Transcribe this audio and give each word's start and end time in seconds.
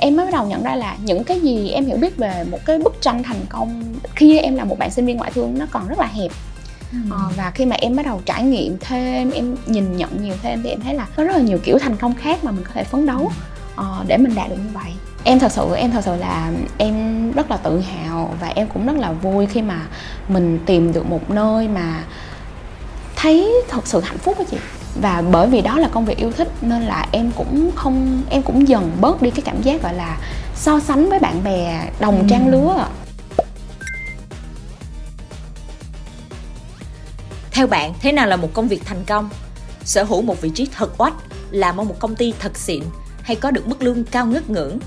em 0.00 0.16
mới 0.16 0.26
bắt 0.26 0.32
đầu 0.32 0.46
nhận 0.46 0.62
ra 0.62 0.74
là 0.74 0.96
những 1.04 1.24
cái 1.24 1.40
gì 1.40 1.70
em 1.70 1.86
hiểu 1.86 1.96
biết 1.96 2.16
về 2.16 2.44
một 2.50 2.58
cái 2.64 2.78
bức 2.78 3.00
tranh 3.00 3.22
thành 3.22 3.40
công 3.48 3.82
khi 4.16 4.38
em 4.38 4.56
là 4.56 4.64
một 4.64 4.78
bạn 4.78 4.90
sinh 4.90 5.06
viên 5.06 5.16
ngoại 5.16 5.30
thương 5.34 5.58
nó 5.58 5.66
còn 5.70 5.88
rất 5.88 5.98
là 5.98 6.06
hẹp. 6.06 6.30
Ừ. 6.92 6.98
Ờ, 7.10 7.18
và 7.36 7.50
khi 7.50 7.66
mà 7.66 7.76
em 7.76 7.96
bắt 7.96 8.06
đầu 8.06 8.20
trải 8.26 8.42
nghiệm 8.42 8.76
thêm 8.80 9.30
em 9.30 9.56
nhìn 9.66 9.96
nhận 9.96 10.22
nhiều 10.22 10.34
thêm 10.42 10.62
thì 10.62 10.70
em 10.70 10.80
thấy 10.80 10.94
là 10.94 11.06
có 11.16 11.24
rất 11.24 11.36
là 11.36 11.42
nhiều 11.42 11.58
kiểu 11.64 11.78
thành 11.78 11.96
công 11.96 12.14
khác 12.14 12.44
mà 12.44 12.50
mình 12.50 12.64
có 12.64 12.70
thể 12.74 12.84
phấn 12.84 13.06
đấu 13.06 13.32
uh, 13.80 14.08
để 14.08 14.16
mình 14.16 14.34
đạt 14.34 14.50
được 14.50 14.56
như 14.56 14.70
vậy. 14.74 14.92
Em 15.24 15.38
thật 15.38 15.52
sự 15.52 15.74
em 15.74 15.90
thật 15.90 16.04
sự 16.04 16.16
là 16.16 16.52
em 16.78 17.32
rất 17.32 17.50
là 17.50 17.56
tự 17.56 17.80
hào 17.80 18.34
và 18.40 18.48
em 18.48 18.68
cũng 18.74 18.86
rất 18.86 18.96
là 18.96 19.12
vui 19.12 19.46
khi 19.46 19.62
mà 19.62 19.86
mình 20.28 20.58
tìm 20.66 20.92
được 20.92 21.06
một 21.10 21.30
nơi 21.30 21.68
mà 21.68 22.04
thấy 23.16 23.52
thật 23.68 23.86
sự 23.86 24.00
hạnh 24.00 24.18
phúc 24.18 24.38
đó 24.38 24.44
chị 24.50 24.56
và 24.94 25.22
bởi 25.30 25.48
vì 25.48 25.60
đó 25.60 25.78
là 25.78 25.88
công 25.88 26.04
việc 26.04 26.18
yêu 26.18 26.32
thích 26.32 26.48
nên 26.60 26.82
là 26.82 27.06
em 27.12 27.30
cũng 27.36 27.70
không 27.74 28.22
em 28.30 28.42
cũng 28.42 28.68
dần 28.68 28.92
bớt 29.00 29.22
đi 29.22 29.30
cái 29.30 29.42
cảm 29.44 29.62
giác 29.62 29.82
gọi 29.82 29.94
là 29.94 30.18
so 30.54 30.80
sánh 30.80 31.10
với 31.10 31.18
bạn 31.18 31.44
bè 31.44 31.90
đồng 32.00 32.18
ừ. 32.18 32.24
trang 32.30 32.48
lứa 32.48 32.86
Theo 37.60 37.66
bạn, 37.66 37.94
thế 38.00 38.12
nào 38.12 38.26
là 38.26 38.36
một 38.36 38.48
công 38.54 38.68
việc 38.68 38.82
thành 38.84 39.04
công? 39.04 39.28
Sở 39.84 40.02
hữu 40.02 40.22
một 40.22 40.40
vị 40.40 40.50
trí 40.54 40.68
thật 40.76 41.00
oách, 41.00 41.14
làm 41.50 41.80
ở 41.80 41.84
một 41.84 41.96
công 41.98 42.16
ty 42.16 42.34
thật 42.38 42.58
xịn 42.58 42.82
hay 43.22 43.36
có 43.36 43.50
được 43.50 43.66
mức 43.66 43.82
lương 43.82 44.04
cao 44.04 44.26
ngất 44.26 44.50
ngưỡng? 44.50 44.78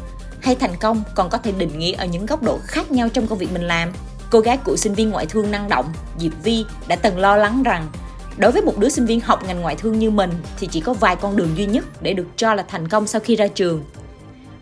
Hay 0.41 0.55
thành 0.55 0.75
công 0.79 1.03
còn 1.15 1.29
có 1.29 1.37
thể 1.37 1.51
định 1.51 1.79
nghĩa 1.79 1.95
ở 1.95 2.05
những 2.05 2.25
góc 2.25 2.43
độ 2.43 2.59
khác 2.63 2.91
nhau 2.91 3.09
trong 3.09 3.27
công 3.27 3.37
việc 3.37 3.53
mình 3.53 3.63
làm? 3.63 3.91
Cô 4.29 4.39
gái 4.39 4.57
của 4.57 4.75
sinh 4.77 4.93
viên 4.93 5.09
ngoại 5.09 5.25
thương 5.25 5.51
năng 5.51 5.69
động, 5.69 5.93
Diệp 6.17 6.31
Vi 6.43 6.65
đã 6.87 6.95
từng 6.95 7.17
lo 7.17 7.37
lắng 7.37 7.63
rằng 7.63 7.87
Đối 8.37 8.51
với 8.51 8.61
một 8.61 8.77
đứa 8.77 8.89
sinh 8.89 9.05
viên 9.05 9.19
học 9.19 9.43
ngành 9.47 9.61
ngoại 9.61 9.75
thương 9.75 9.99
như 9.99 10.11
mình 10.11 10.31
thì 10.59 10.67
chỉ 10.71 10.79
có 10.79 10.93
vài 10.93 11.15
con 11.15 11.35
đường 11.35 11.57
duy 11.57 11.65
nhất 11.65 11.85
để 12.01 12.13
được 12.13 12.27
cho 12.37 12.53
là 12.53 12.65
thành 12.67 12.87
công 12.87 13.07
sau 13.07 13.21
khi 13.21 13.35
ra 13.35 13.47
trường. 13.47 13.83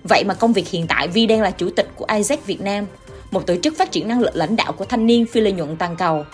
Vậy 0.04 0.24
mà 0.24 0.34
công 0.34 0.54
việc 0.54 0.68
hiện 0.68 0.88
tại 0.88 1.08
Vi 1.08 1.26
đang 1.26 1.42
là 1.42 1.52
chủ 1.52 1.70
tịch 1.70 1.90
của 1.96 2.06
Isaac 2.16 2.46
Việt 2.46 2.62
Nam, 2.62 2.86
một 3.32 3.48
tổ 3.48 3.56
chức 3.64 3.78
phát 3.78 3.92
triển 3.92 4.08
năng 4.08 4.20
lượng 4.20 4.36
lãnh 4.36 4.56
đạo 4.56 4.72
của 4.72 4.86
thanh 4.86 5.06
niên 5.06 5.26
phi 5.26 5.42
lợi 5.42 5.54
nhuận 5.54 5.78
toàn 5.78 5.96
cầu. 5.96 6.26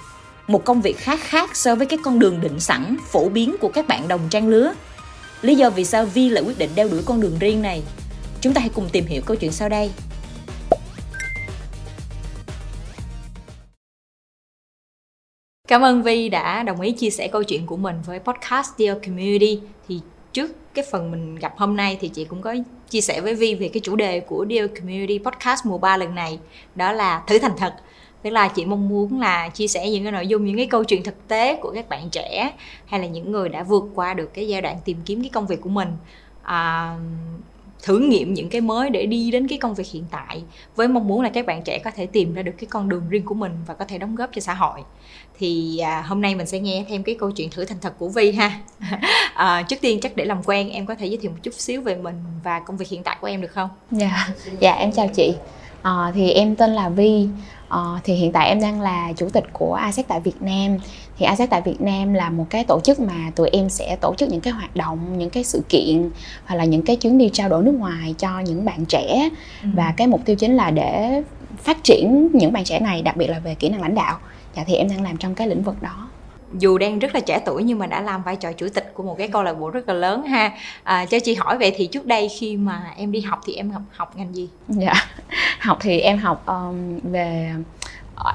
Một 0.48 0.66
công 0.66 0.82
việc 0.82 0.98
khác 0.98 1.20
khác 1.24 1.56
so 1.56 1.76
với 1.76 1.88
cái 1.88 2.00
con 2.04 2.20
đường 2.20 2.42
định 2.42 2.60
sẵn 2.60 2.98
phổ 3.12 3.30
biến 3.30 3.56
của 3.60 3.70
các 3.70 3.88
bạn 3.88 4.08
đồng 4.08 4.22
trang 4.30 4.48
lứa. 4.48 4.74
Lý 5.42 5.56
do 5.56 5.70
vì 5.70 5.86
sao 5.86 6.06
vi 6.06 6.30
lại 6.30 6.44
quyết 6.44 6.58
định 6.58 6.70
đeo 6.76 6.90
đuổi 6.90 7.02
con 7.06 7.22
đường 7.22 7.38
riêng 7.40 7.62
này? 7.62 7.84
Chúng 8.42 8.54
ta 8.54 8.62
hãy 8.62 8.70
cùng 8.74 8.90
tìm 8.90 9.06
hiểu 9.06 9.22
câu 9.26 9.38
chuyện 9.38 9.52
sau 9.52 9.70
đây. 9.70 9.92
Cảm 15.68 15.82
ơn 15.82 16.04
Vi 16.04 16.30
đã 16.30 16.64
đồng 16.64 16.82
ý 16.82 16.92
chia 16.92 17.10
sẻ 17.10 17.28
câu 17.28 17.44
chuyện 17.44 17.66
của 17.66 17.78
mình 17.78 17.96
với 18.06 18.20
podcast 18.20 18.70
Dear 18.78 18.98
Community. 19.06 19.60
Thì 19.88 20.00
trước 20.34 20.52
cái 20.74 20.86
phần 20.92 21.12
mình 21.12 21.36
gặp 21.36 21.54
hôm 21.58 21.76
nay 21.76 21.98
thì 22.02 22.08
chị 22.08 22.26
cũng 22.26 22.42
có 22.42 22.56
chia 22.90 23.02
sẻ 23.02 23.22
với 23.22 23.36
Vi 23.36 23.56
về 23.56 23.70
cái 23.74 23.82
chủ 23.84 23.96
đề 23.96 24.20
của 24.20 24.46
Dear 24.50 24.70
Community 24.80 25.20
podcast 25.20 25.66
mùa 25.66 25.78
3 25.78 25.98
lần 25.98 26.16
này. 26.16 26.40
Đó 26.76 26.92
là 26.92 27.24
thử 27.28 27.40
thành 27.40 27.58
thật 27.58 27.74
tức 28.22 28.30
là 28.30 28.48
chị 28.48 28.66
mong 28.66 28.90
muốn 28.90 29.20
là 29.20 29.50
chia 29.50 29.68
sẻ 29.68 29.90
những 29.90 30.04
cái 30.04 30.12
nội 30.12 30.28
dung 30.28 30.46
những 30.46 30.58
cái 30.58 30.66
câu 30.66 30.84
chuyện 30.84 31.04
thực 31.04 31.28
tế 31.28 31.56
của 31.56 31.72
các 31.72 31.90
bạn 31.90 32.10
trẻ 32.10 32.54
hay 32.86 33.00
là 33.00 33.08
những 33.08 33.32
người 33.32 33.50
đã 33.50 33.64
vượt 33.64 33.84
qua 33.96 34.14
được 34.14 34.34
cái 34.34 34.48
giai 34.48 34.62
đoạn 34.62 34.78
tìm 34.86 34.98
kiếm 35.06 35.22
cái 35.22 35.30
công 35.30 35.48
việc 35.48 35.62
của 35.62 35.70
mình 35.70 35.90
à, 36.44 36.96
thử 37.84 38.00
nghiệm 38.00 38.34
những 38.34 38.50
cái 38.50 38.62
mới 38.62 38.90
để 38.90 39.06
đi 39.06 39.32
đến 39.32 39.48
cái 39.48 39.58
công 39.58 39.76
việc 39.76 39.88
hiện 39.92 40.04
tại 40.12 40.44
với 40.76 40.88
mong 40.88 41.08
muốn 41.08 41.22
là 41.22 41.30
các 41.30 41.46
bạn 41.46 41.62
trẻ 41.64 41.80
có 41.80 41.92
thể 41.92 42.06
tìm 42.06 42.34
ra 42.34 42.42
được 42.42 42.52
cái 42.58 42.68
con 42.70 42.90
đường 42.90 43.10
riêng 43.10 43.26
của 43.26 43.36
mình 43.36 43.52
và 43.68 43.74
có 43.74 43.86
thể 43.86 43.98
đóng 43.98 44.16
góp 44.16 44.30
cho 44.34 44.42
xã 44.42 44.54
hội. 44.54 44.80
Thì 45.40 45.78
à, 45.78 46.02
hôm 46.02 46.22
nay 46.22 46.36
mình 46.36 46.48
sẽ 46.48 46.60
nghe 46.60 46.86
thêm 46.90 47.04
cái 47.04 47.16
câu 47.20 47.32
chuyện 47.32 47.50
thử 47.50 47.66
thành 47.66 47.78
thật 47.82 47.94
của 48.00 48.10
Vi 48.10 48.32
ha. 48.32 48.60
À, 49.34 49.62
trước 49.62 49.76
tiên 49.82 50.00
chắc 50.02 50.16
để 50.16 50.26
làm 50.26 50.44
quen 50.44 50.70
em 50.70 50.86
có 50.86 50.96
thể 50.96 51.06
giới 51.06 51.18
thiệu 51.18 51.32
một 51.32 51.38
chút 51.44 51.54
xíu 51.54 51.82
về 51.82 51.96
mình 51.96 52.16
và 52.44 52.60
công 52.60 52.78
việc 52.78 52.88
hiện 52.90 53.04
tại 53.04 53.18
của 53.22 53.28
em 53.28 53.42
được 53.42 53.52
không? 53.52 53.70
Dạ. 53.92 54.28
Dạ 54.60 54.74
em 54.74 54.92
chào 54.92 55.08
chị. 55.08 55.36
À, 55.82 56.12
thì 56.16 56.32
em 56.32 56.56
tên 56.56 56.70
là 56.70 56.90
Vi. 56.90 57.28
À, 57.70 57.80
thì 58.04 58.14
hiện 58.14 58.32
tại 58.32 58.48
em 58.48 58.62
đang 58.62 58.82
là 58.82 59.14
chủ 59.18 59.30
tịch 59.30 59.46
của 59.54 59.74
ASEC 59.74 60.08
tại 60.08 60.20
Việt 60.20 60.42
Nam 60.42 60.78
thì 61.18 61.26
ASEC 61.26 61.50
tại 61.50 61.62
Việt 61.62 61.82
Nam 61.82 62.14
là 62.14 62.30
một 62.30 62.46
cái 62.50 62.64
tổ 62.64 62.80
chức 62.80 63.00
mà 63.00 63.32
tụi 63.36 63.50
em 63.50 63.70
sẽ 63.70 63.98
tổ 64.02 64.14
chức 64.18 64.30
những 64.30 64.42
cái 64.42 64.54
hoạt 64.54 64.76
động 64.76 65.18
những 65.18 65.30
cái 65.30 65.44
sự 65.44 65.62
kiện 65.70 66.10
hoặc 66.46 66.56
là 66.56 66.66
những 66.66 66.82
cái 66.82 66.96
chuyến 66.96 67.18
đi 67.18 67.30
trao 67.34 67.50
đổi 67.50 67.64
nước 67.64 67.76
ngoài 67.76 68.16
cho 68.18 68.40
những 68.40 68.66
bạn 68.66 68.86
trẻ. 68.86 69.30
Ừ. 69.64 69.70
và 69.74 69.94
cái 69.98 70.08
mục 70.08 70.22
tiêu 70.26 70.36
chính 70.36 70.56
là 70.56 70.72
để 70.72 71.24
phát 71.58 71.84
triển 71.84 72.30
những 72.34 72.54
bạn 72.54 72.64
trẻ 72.64 72.80
này 72.80 73.02
đặc 73.02 73.18
biệt 73.18 73.28
là 73.28 73.40
về 73.40 73.56
kỹ 73.56 73.70
năng 73.70 73.82
lãnh 73.82 73.96
đạo. 73.96 74.18
Dạ 74.56 74.64
thì 74.68 74.76
em 74.76 74.90
đang 74.90 75.04
làm 75.04 75.18
trong 75.18 75.36
cái 75.36 75.48
lĩnh 75.48 75.64
vực 75.64 75.82
đó. 75.82 76.10
Dù 76.54 76.78
đang 76.78 77.00
rất 77.00 77.16
là 77.16 77.20
trẻ 77.20 77.40
tuổi 77.46 77.64
nhưng 77.64 77.80
mà 77.80 77.88
đã 77.88 78.02
làm 78.02 78.24
vai 78.24 78.36
trò 78.36 78.52
chủ 78.52 78.68
tịch 78.74 78.92
của 78.94 79.04
một 79.04 79.16
cái 79.18 79.28
câu 79.28 79.44
lạc 79.44 79.54
bộ 79.54 79.70
rất 79.70 79.88
là 79.88 79.94
lớn 79.94 80.24
ha. 80.24 80.52
À, 80.84 81.06
cho 81.06 81.20
chị 81.20 81.36
hỏi 81.36 81.58
vậy 81.58 81.74
thì 81.76 81.88
trước 81.88 82.06
đây 82.06 82.30
khi 82.30 82.58
mà 82.58 82.94
em 82.98 83.12
đi 83.12 83.22
học 83.22 83.40
thì 83.46 83.54
em 83.54 83.72
học 83.72 83.82
học 83.92 84.18
ngành 84.18 84.36
gì? 84.36 84.50
Dạ. 84.68 84.94
Học 85.60 85.78
thì 85.82 86.00
em 86.00 86.18
học 86.18 86.46
um, 86.46 87.00
về 87.12 87.54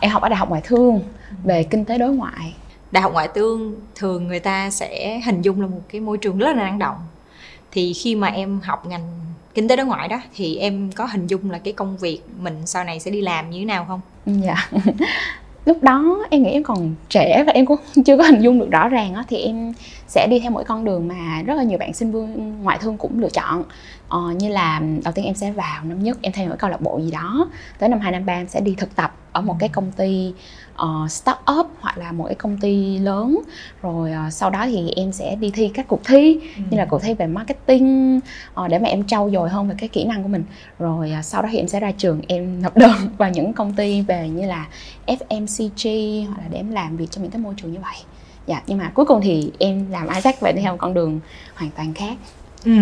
em 0.01 0.11
học 0.11 0.23
ở 0.23 0.29
đại 0.29 0.37
học 0.37 0.49
ngoại 0.49 0.63
thương 0.65 1.01
về 1.45 1.63
kinh 1.63 1.85
tế 1.85 1.99
đối 1.99 2.11
ngoại 2.11 2.55
đại 2.93 3.03
học 3.03 3.13
ngoại 3.13 3.29
thương 3.35 3.75
thường 3.95 4.29
người 4.29 4.41
ta 4.41 4.71
sẽ 4.71 5.21
hình 5.25 5.43
dung 5.43 5.61
là 5.61 5.67
một 5.67 5.81
cái 5.89 6.01
môi 6.01 6.19
trường 6.19 6.39
rất 6.39 6.57
là 6.57 6.63
năng 6.63 6.79
động. 6.79 6.97
Thì 7.71 7.93
khi 7.93 8.15
mà 8.15 8.29
em 8.29 8.61
học 8.61 8.87
ngành 8.87 9.09
kinh 9.55 9.69
tế 9.69 9.77
đối 9.77 9.87
ngoại 9.87 10.09
đó 10.09 10.21
thì 10.35 10.57
em 10.57 10.93
có 10.93 11.07
hình 11.07 11.27
dung 11.27 11.51
là 11.51 11.59
cái 11.59 11.73
công 11.73 11.97
việc 11.97 12.21
mình 12.39 12.57
sau 12.67 12.85
này 12.85 13.01
sẽ 13.01 13.11
đi 13.11 13.21
làm 13.21 13.51
như 13.51 13.59
thế 13.59 13.65
nào 13.65 13.85
không? 13.89 14.01
Dạ. 14.27 14.71
Lúc 15.65 15.83
đó 15.83 16.19
em 16.31 16.43
nghĩ 16.43 16.51
em 16.51 16.63
còn 16.63 16.95
trẻ 17.09 17.45
và 17.47 17.53
em 17.53 17.67
cũng 17.67 17.79
chưa 18.05 18.17
có 18.17 18.25
hình 18.25 18.41
dung 18.41 18.59
được 18.59 18.71
rõ 18.71 18.89
ràng 18.89 19.15
á 19.15 19.25
thì 19.29 19.37
em 19.37 19.73
sẽ 20.07 20.27
đi 20.31 20.39
theo 20.41 20.51
mỗi 20.51 20.65
con 20.65 20.85
đường 20.85 21.09
mà 21.09 21.43
rất 21.47 21.55
là 21.55 21.63
nhiều 21.63 21.79
bạn 21.79 21.93
sinh 21.93 22.13
viên 22.13 22.63
ngoại 22.63 22.79
thương 22.81 22.97
cũng 22.97 23.21
lựa 23.21 23.31
chọn. 23.31 23.65
Ờ, 24.09 24.21
như 24.39 24.49
là 24.49 24.81
đầu 25.05 25.13
tiên 25.13 25.25
em 25.25 25.35
sẽ 25.35 25.51
vào 25.51 25.85
năm 25.85 26.03
nhất 26.03 26.19
em 26.23 26.33
theo 26.33 26.49
một 26.49 26.57
câu 26.59 26.71
lạc 26.71 26.81
bộ 26.81 27.01
gì 27.01 27.11
đó. 27.11 27.49
Tới 27.79 27.89
năm 27.89 28.01
hai 28.01 28.13
năm 28.13 28.27
ba 28.27 28.33
em 28.33 28.49
sẽ 28.49 28.61
đi 28.61 28.75
thực 28.79 28.97
tập 28.97 29.15
ở 29.33 29.41
một 29.41 29.57
cái 29.59 29.69
công 29.69 29.93
ty 29.93 30.33
uh, 30.85 31.11
start 31.11 31.39
up 31.61 31.67
hoặc 31.81 31.99
là 31.99 32.13
một 32.13 32.25
cái 32.27 32.35
công 32.35 32.59
ty 32.59 32.99
lớn. 32.99 33.41
Rồi 33.83 34.11
uh, 34.27 34.33
sau 34.33 34.51
đó 34.51 34.67
thì 34.67 34.91
em 34.97 35.13
sẽ 35.13 35.35
đi 35.35 35.51
thi 35.51 35.71
các 35.75 35.89
cuộc 35.89 36.01
thi 36.05 36.41
ừ. 36.57 36.63
như 36.71 36.79
là 36.79 36.85
cuộc 36.85 37.03
thi 37.03 37.15
về 37.15 37.27
marketing 37.27 38.21
uh, 38.63 38.71
để 38.71 38.79
mà 38.79 38.89
em 38.89 39.05
trau 39.05 39.31
dồi 39.31 39.49
hơn 39.49 39.69
về 39.69 39.75
cái 39.79 39.89
kỹ 39.89 40.05
năng 40.05 40.23
của 40.23 40.29
mình. 40.29 40.45
Rồi 40.79 41.13
uh, 41.19 41.25
sau 41.25 41.43
đó 41.43 41.49
thì 41.53 41.59
em 41.59 41.69
sẽ 41.69 41.81
ra 41.81 41.91
trường 41.91 42.21
em 42.29 42.63
nộp 42.63 42.77
đơn 42.77 42.93
vào 43.19 43.31
những 43.31 43.53
công 43.53 43.73
ty 43.73 44.01
về 44.01 44.29
như 44.29 44.47
là 44.47 44.67
FMCG 45.07 46.27
hoặc 46.27 46.39
là 46.39 46.49
để 46.51 46.59
em 46.59 46.71
làm 46.71 46.97
việc 46.97 47.11
trong 47.11 47.23
những 47.23 47.33
cái 47.33 47.41
môi 47.41 47.55
trường 47.57 47.73
như 47.73 47.79
vậy. 47.83 47.97
Dạ 48.47 48.63
nhưng 48.67 48.79
mà 48.79 48.91
cuối 48.95 49.05
cùng 49.05 49.21
thì 49.23 49.53
em 49.59 49.91
làm 49.91 50.09
Isaac 50.15 50.41
vậy 50.41 50.53
theo 50.53 50.73
một 50.73 50.79
con 50.81 50.95
đường 50.95 51.21
hoàn 51.55 51.71
toàn 51.71 51.95
khác. 51.95 52.17
Ừ 52.65 52.73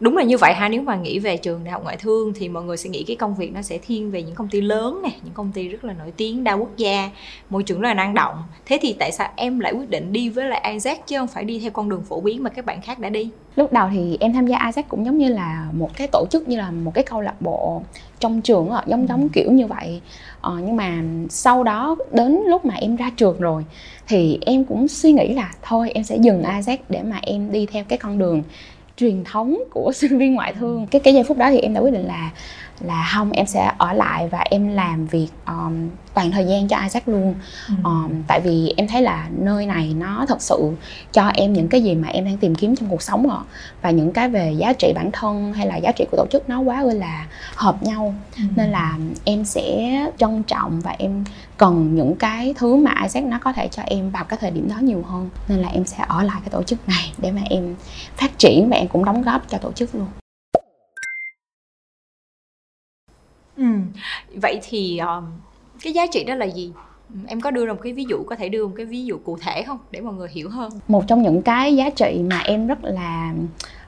đúng 0.00 0.16
là 0.16 0.22
như 0.22 0.38
vậy 0.38 0.54
ha 0.54 0.68
nếu 0.68 0.82
mà 0.82 0.96
nghĩ 0.96 1.18
về 1.18 1.36
trường 1.36 1.64
đại 1.64 1.72
học 1.72 1.84
ngoại 1.84 1.96
thương 1.96 2.32
thì 2.34 2.48
mọi 2.48 2.62
người 2.62 2.76
sẽ 2.76 2.90
nghĩ 2.90 3.04
cái 3.06 3.16
công 3.16 3.34
việc 3.34 3.52
nó 3.52 3.62
sẽ 3.62 3.78
thiên 3.78 4.10
về 4.10 4.22
những 4.22 4.34
công 4.34 4.48
ty 4.48 4.60
lớn 4.60 5.00
nè 5.04 5.10
những 5.24 5.34
công 5.34 5.52
ty 5.52 5.68
rất 5.68 5.84
là 5.84 5.92
nổi 5.92 6.12
tiếng 6.16 6.44
đa 6.44 6.54
quốc 6.54 6.76
gia 6.76 7.10
môi 7.50 7.62
trường 7.62 7.80
rất 7.80 7.88
là 7.88 7.94
năng 7.94 8.14
động. 8.14 8.34
Thế 8.66 8.78
thì 8.82 8.92
tại 8.92 9.12
sao 9.12 9.28
em 9.36 9.60
lại 9.60 9.72
quyết 9.72 9.90
định 9.90 10.12
đi 10.12 10.28
với 10.28 10.48
lại 10.48 10.70
Isaac 10.72 11.06
chứ 11.06 11.18
không 11.18 11.28
phải 11.28 11.44
đi 11.44 11.60
theo 11.60 11.70
con 11.70 11.88
đường 11.88 12.02
phổ 12.02 12.20
biến 12.20 12.42
mà 12.42 12.50
các 12.50 12.66
bạn 12.66 12.80
khác 12.80 12.98
đã 12.98 13.08
đi? 13.08 13.30
Lúc 13.56 13.72
đầu 13.72 13.88
thì 13.92 14.16
em 14.20 14.32
tham 14.32 14.46
gia 14.46 14.66
Isaac 14.66 14.88
cũng 14.88 15.06
giống 15.06 15.18
như 15.18 15.28
là 15.28 15.66
một 15.72 15.96
cái 15.96 16.08
tổ 16.12 16.26
chức 16.30 16.48
như 16.48 16.56
là 16.56 16.70
một 16.70 16.94
cái 16.94 17.04
câu 17.04 17.20
lạc 17.20 17.40
bộ 17.40 17.82
trong 18.20 18.40
trường 18.40 18.70
giống 18.86 19.08
giống 19.08 19.22
ừ. 19.22 19.28
kiểu 19.32 19.52
như 19.52 19.66
vậy. 19.66 20.00
Ờ, 20.40 20.56
nhưng 20.66 20.76
mà 20.76 21.02
sau 21.28 21.64
đó 21.64 21.96
đến 22.12 22.40
lúc 22.46 22.64
mà 22.64 22.74
em 22.74 22.96
ra 22.96 23.10
trường 23.16 23.40
rồi 23.40 23.64
thì 24.08 24.38
em 24.46 24.64
cũng 24.64 24.88
suy 24.88 25.12
nghĩ 25.12 25.34
là 25.34 25.52
thôi 25.62 25.90
em 25.94 26.04
sẽ 26.04 26.16
dừng 26.16 26.42
Isaac 26.56 26.90
để 26.90 27.02
mà 27.02 27.18
em 27.22 27.52
đi 27.52 27.66
theo 27.66 27.84
cái 27.88 27.98
con 27.98 28.18
đường 28.18 28.42
truyền 29.00 29.24
thống 29.24 29.62
của 29.70 29.92
sinh 29.94 30.18
viên 30.18 30.34
ngoại 30.34 30.52
thương. 30.52 30.86
Cái 30.90 31.00
cái 31.00 31.14
giây 31.14 31.22
phút 31.22 31.36
đó 31.36 31.50
thì 31.50 31.58
em 31.58 31.74
đã 31.74 31.80
quyết 31.80 31.90
định 31.90 32.06
là 32.06 32.30
là 32.80 33.10
không 33.14 33.30
em 33.30 33.46
sẽ 33.46 33.72
ở 33.78 33.92
lại 33.92 34.28
và 34.28 34.38
em 34.38 34.68
làm 34.68 35.06
việc 35.06 35.28
um, 35.46 35.88
toàn 36.14 36.30
thời 36.30 36.46
gian 36.46 36.68
cho 36.68 36.76
Isaac 36.82 37.08
luôn. 37.08 37.34
Ừ. 37.68 37.74
um, 37.84 38.22
tại 38.26 38.40
vì 38.40 38.74
em 38.76 38.88
thấy 38.88 39.02
là 39.02 39.28
nơi 39.38 39.66
này 39.66 39.94
nó 39.98 40.24
thật 40.28 40.42
sự 40.42 40.72
cho 41.12 41.28
em 41.28 41.52
những 41.52 41.68
cái 41.68 41.82
gì 41.82 41.94
mà 41.94 42.08
em 42.08 42.24
đang 42.24 42.36
tìm 42.36 42.54
kiếm 42.54 42.76
trong 42.76 42.88
cuộc 42.88 43.02
sống 43.02 43.28
rồi 43.28 43.42
và 43.82 43.90
những 43.90 44.12
cái 44.12 44.28
về 44.28 44.52
giá 44.52 44.72
trị 44.72 44.92
bản 44.94 45.10
thân 45.12 45.52
hay 45.52 45.66
là 45.66 45.76
giá 45.76 45.92
trị 45.92 46.04
của 46.10 46.16
tổ 46.16 46.26
chức 46.30 46.48
nó 46.48 46.60
quá 46.60 46.82
là 46.82 47.26
hợp 47.54 47.82
nhau. 47.82 48.14
Ừ. 48.36 48.42
nên 48.56 48.70
là 48.70 48.98
em 49.24 49.44
sẽ 49.44 49.90
trân 50.18 50.42
trọng 50.42 50.80
và 50.80 50.94
em 50.98 51.24
cần 51.56 51.94
những 51.94 52.16
cái 52.16 52.54
thứ 52.56 52.76
mà 52.76 52.94
Isaac 53.02 53.24
nó 53.24 53.38
có 53.38 53.52
thể 53.52 53.68
cho 53.68 53.82
em 53.86 54.10
vào 54.10 54.24
cái 54.24 54.38
thời 54.40 54.50
điểm 54.50 54.68
đó 54.68 54.76
nhiều 54.80 55.02
hơn. 55.02 55.28
Nên 55.48 55.58
là 55.58 55.68
em 55.68 55.84
sẽ 55.84 56.04
ở 56.08 56.22
lại 56.22 56.40
cái 56.40 56.50
tổ 56.50 56.62
chức 56.62 56.88
này 56.88 57.12
để 57.18 57.30
mà 57.30 57.42
em 57.50 57.74
phát 58.16 58.38
triển 58.38 58.68
và 58.70 58.76
em 58.76 58.88
cũng 58.88 59.04
đóng 59.04 59.22
góp 59.22 59.48
cho 59.48 59.58
tổ 59.58 59.72
chức 59.72 59.94
luôn 59.94 60.06
ừ. 63.60 63.66
vậy 64.34 64.60
thì 64.68 64.98
um, 64.98 65.24
cái 65.82 65.92
giá 65.92 66.06
trị 66.12 66.24
đó 66.24 66.34
là 66.34 66.46
gì? 66.46 66.72
Em 67.26 67.40
có 67.40 67.50
đưa 67.50 67.66
ra 67.66 67.72
một 67.72 67.80
cái 67.82 67.92
ví 67.92 68.04
dụ 68.08 68.22
có 68.26 68.36
thể 68.36 68.48
đưa 68.48 68.66
một 68.66 68.72
cái 68.76 68.86
ví 68.86 69.04
dụ 69.04 69.18
cụ 69.24 69.38
thể 69.40 69.62
không? 69.62 69.78
Để 69.90 70.00
mọi 70.00 70.14
người 70.14 70.28
hiểu 70.32 70.50
hơn. 70.50 70.72
Một 70.88 71.04
trong 71.06 71.22
những 71.22 71.42
cái 71.42 71.76
giá 71.76 71.90
trị 71.90 72.20
mà 72.30 72.38
em 72.38 72.66
rất 72.66 72.78
là 72.84 73.34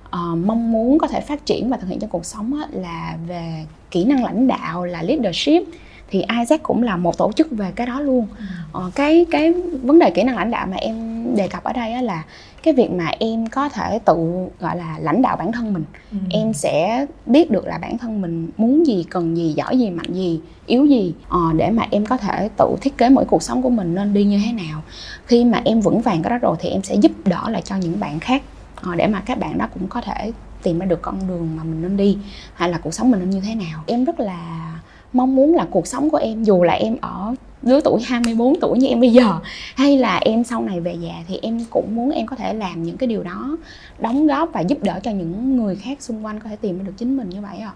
uh, 0.06 0.38
mong 0.46 0.72
muốn 0.72 0.98
có 0.98 1.06
thể 1.06 1.20
phát 1.20 1.46
triển 1.46 1.68
và 1.68 1.76
thực 1.76 1.88
hiện 1.88 1.98
trong 1.98 2.10
cuộc 2.10 2.24
sống 2.24 2.60
á, 2.60 2.68
là 2.72 3.16
về 3.28 3.64
kỹ 3.90 4.04
năng 4.04 4.24
lãnh 4.24 4.46
đạo 4.46 4.84
là 4.84 5.02
leadership. 5.02 5.62
Thì 6.10 6.24
Isaac 6.38 6.62
cũng 6.62 6.82
là 6.82 6.96
một 6.96 7.18
tổ 7.18 7.32
chức 7.32 7.50
về 7.50 7.72
cái 7.76 7.86
đó 7.86 8.00
luôn. 8.00 8.26
Ừ. 8.38 8.44
ờ, 8.72 8.90
cái 8.94 9.26
cái 9.30 9.52
vấn 9.82 9.98
đề 9.98 10.10
kỹ 10.10 10.22
năng 10.22 10.36
lãnh 10.36 10.50
đạo 10.50 10.66
mà 10.66 10.76
em 10.76 11.22
đề 11.36 11.48
cập 11.48 11.64
ở 11.64 11.72
đây 11.72 11.92
á 11.92 12.02
là 12.02 12.22
cái 12.62 12.74
việc 12.74 12.90
mà 12.90 13.12
em 13.18 13.46
có 13.46 13.68
thể 13.68 13.98
tự 14.04 14.48
gọi 14.60 14.76
là 14.76 14.98
lãnh 15.00 15.22
đạo 15.22 15.36
bản 15.36 15.52
thân 15.52 15.72
mình. 15.72 15.84
Ừ. 16.10 16.18
em 16.30 16.52
sẽ 16.52 17.06
biết 17.26 17.50
được 17.50 17.66
là 17.66 17.78
bản 17.78 17.98
thân 17.98 18.20
mình 18.20 18.48
muốn 18.56 18.86
gì 18.86 19.04
cần 19.10 19.36
gì 19.36 19.52
giỏi 19.52 19.78
gì 19.78 19.90
mạnh 19.90 20.12
gì 20.12 20.40
yếu 20.66 20.86
gì 20.86 21.14
ờ, 21.28 21.40
để 21.56 21.70
mà 21.70 21.86
em 21.90 22.06
có 22.06 22.16
thể 22.16 22.48
tự 22.56 22.76
thiết 22.80 22.98
kế 22.98 23.08
mỗi 23.08 23.24
cuộc 23.24 23.42
sống 23.42 23.62
của 23.62 23.70
mình 23.70 23.94
nên 23.94 24.14
đi 24.14 24.24
như 24.24 24.40
thế 24.44 24.52
nào. 24.52 24.82
Khi 25.26 25.44
mà 25.44 25.60
em 25.64 25.80
vững 25.80 26.00
vàng 26.00 26.22
cái 26.22 26.30
đó 26.30 26.38
rồi 26.38 26.56
thì 26.60 26.68
em 26.68 26.82
sẽ 26.82 26.94
giúp 26.94 27.12
đỡ 27.24 27.42
lại 27.48 27.62
cho 27.62 27.76
những 27.76 28.00
bạn 28.00 28.20
khác 28.20 28.42
ờ, 28.82 28.94
để 28.94 29.06
mà 29.06 29.20
các 29.20 29.38
bạn 29.38 29.58
đó 29.58 29.68
cũng 29.74 29.88
có 29.88 30.00
thể 30.00 30.32
tìm 30.62 30.78
ra 30.78 30.86
được 30.86 31.02
con 31.02 31.28
đường 31.28 31.56
mà 31.56 31.64
mình 31.64 31.82
nên 31.82 31.96
đi 31.96 32.18
hay 32.54 32.68
là 32.68 32.78
cuộc 32.78 32.94
sống 32.94 33.10
mình 33.10 33.20
nên 33.20 33.30
như 33.30 33.40
thế 33.40 33.54
nào. 33.54 33.82
Em 33.86 34.04
rất 34.04 34.20
là 34.20 34.72
mong 35.12 35.36
muốn 35.36 35.54
là 35.54 35.66
cuộc 35.70 35.86
sống 35.86 36.10
của 36.10 36.16
em 36.16 36.44
dù 36.44 36.62
là 36.62 36.72
em 36.72 36.96
ở 37.00 37.34
lứa 37.62 37.80
tuổi 37.84 38.02
24 38.02 38.60
tuổi 38.60 38.78
như 38.78 38.86
em 38.86 39.00
bây 39.00 39.12
giờ. 39.12 39.38
Hay 39.74 39.98
là 39.98 40.20
em 40.24 40.44
sau 40.44 40.62
này 40.62 40.80
về 40.80 40.96
già 41.00 41.14
thì 41.28 41.38
em 41.42 41.64
cũng 41.70 41.96
muốn 41.96 42.10
em 42.10 42.26
có 42.26 42.36
thể 42.36 42.54
làm 42.54 42.82
những 42.82 42.96
cái 42.96 43.06
điều 43.06 43.22
đó, 43.22 43.56
đóng 43.98 44.26
góp 44.26 44.52
và 44.52 44.60
giúp 44.60 44.82
đỡ 44.82 45.00
cho 45.02 45.10
những 45.10 45.56
người 45.56 45.76
khác 45.76 46.02
xung 46.02 46.24
quanh 46.24 46.40
có 46.40 46.48
thể 46.50 46.56
tìm 46.56 46.84
được 46.84 46.92
chính 46.96 47.16
mình 47.16 47.28
như 47.28 47.40
vậy 47.40 47.58
ạ. 47.58 47.72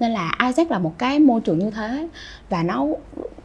Nên 0.00 0.10
là 0.10 0.32
Isaac 0.46 0.70
là 0.70 0.78
một 0.78 0.98
cái 0.98 1.18
môi 1.18 1.40
trường 1.40 1.58
như 1.58 1.70
thế 1.70 2.08
và 2.50 2.62
nó 2.62 2.86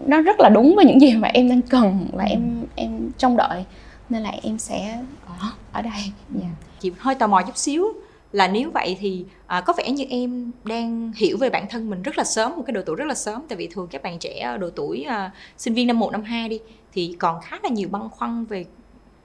nó 0.05 0.21
rất 0.21 0.39
là 0.39 0.49
đúng 0.49 0.75
với 0.75 0.85
những 0.85 1.01
gì 1.01 1.13
mà 1.13 1.27
em 1.27 1.49
đang 1.49 1.61
cần 1.61 2.07
và 2.13 2.23
em 2.23 2.63
em 2.75 3.09
trông 3.17 3.37
đợi. 3.37 3.65
Nên 4.09 4.23
là 4.23 4.31
em 4.43 4.57
sẽ 4.57 4.99
ở 5.27 5.47
ở 5.71 5.81
đây. 5.81 6.11
Yeah. 6.41 6.51
Chị 6.79 6.91
hơi 6.97 7.15
tò 7.15 7.27
mò 7.27 7.41
chút 7.41 7.57
xíu 7.57 7.85
là 8.33 8.47
nếu 8.47 8.71
vậy 8.71 8.97
thì 8.99 9.25
à, 9.47 9.61
có 9.61 9.73
vẻ 9.77 9.91
như 9.91 10.05
em 10.09 10.51
đang 10.63 11.11
hiểu 11.15 11.37
về 11.37 11.49
bản 11.49 11.65
thân 11.69 11.89
mình 11.89 12.01
rất 12.01 12.17
là 12.17 12.23
sớm 12.23 12.55
một 12.55 12.63
cái 12.67 12.73
độ 12.73 12.81
tuổi 12.85 12.95
rất 12.95 13.05
là 13.05 13.13
sớm. 13.13 13.41
Tại 13.49 13.57
vì 13.57 13.67
thường 13.67 13.87
các 13.91 14.03
bạn 14.03 14.19
trẻ 14.19 14.57
độ 14.59 14.69
tuổi 14.69 15.03
à, 15.03 15.31
sinh 15.57 15.73
viên 15.73 15.87
năm 15.87 15.99
1, 15.99 16.11
năm 16.11 16.23
2 16.23 16.49
đi 16.49 16.59
thì 16.93 17.15
còn 17.19 17.41
khá 17.41 17.59
là 17.63 17.69
nhiều 17.69 17.89
băn 17.89 18.09
khoăn 18.09 18.45
về 18.45 18.65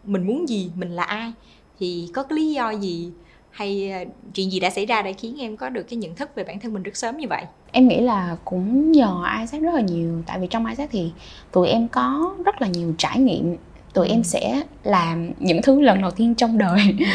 mình 0.05 0.26
muốn 0.26 0.49
gì 0.49 0.70
mình 0.75 0.90
là 0.90 1.02
ai. 1.02 1.32
Thì 1.78 2.08
có 2.14 2.22
cái 2.22 2.37
lý 2.38 2.52
do 2.52 2.70
gì 2.70 3.10
hay 3.50 3.90
à, 3.90 4.05
chuyện 4.34 4.52
gì 4.52 4.60
đã 4.60 4.70
xảy 4.70 4.87
ra 4.87 5.02
để 5.02 5.12
khiến 5.12 5.37
em 5.40 5.56
có 5.56 5.69
được 5.69 5.82
cái 5.82 5.96
nhận 5.96 6.14
thức 6.14 6.34
về 6.34 6.44
bản 6.44 6.60
thân 6.60 6.72
mình 6.72 6.82
rất 6.82 6.96
sớm 6.96 7.16
như 7.16 7.26
vậy? 7.28 7.44
Em 7.72 7.88
nghĩ 7.88 8.00
là 8.00 8.37
cũng 8.44 8.93
nhờ 8.93 9.22
Isaac 9.40 9.62
rất 9.62 9.75
là 9.75 9.81
nhiều. 9.81 10.22
Tại 10.26 10.38
vì 10.38 10.46
trong 10.46 10.66
Isaac 10.66 10.88
thì 10.93 11.12
tụi 11.52 11.69
em 11.69 11.88
có 11.88 12.34
rất 12.44 12.62
là 12.62 12.69
nhiều 12.69 12.94
trải 12.99 13.19
nghiệm 13.19 13.56
tụi 13.99 14.09
em 14.09 14.25
sẽ 14.25 14.62
làm 14.85 15.31
những 15.39 15.62
thứ 15.62 15.81
lần 15.81 16.03
đầu 16.03 16.11
tiên 16.11 16.35
trong 16.35 16.59
đời. 16.59 16.97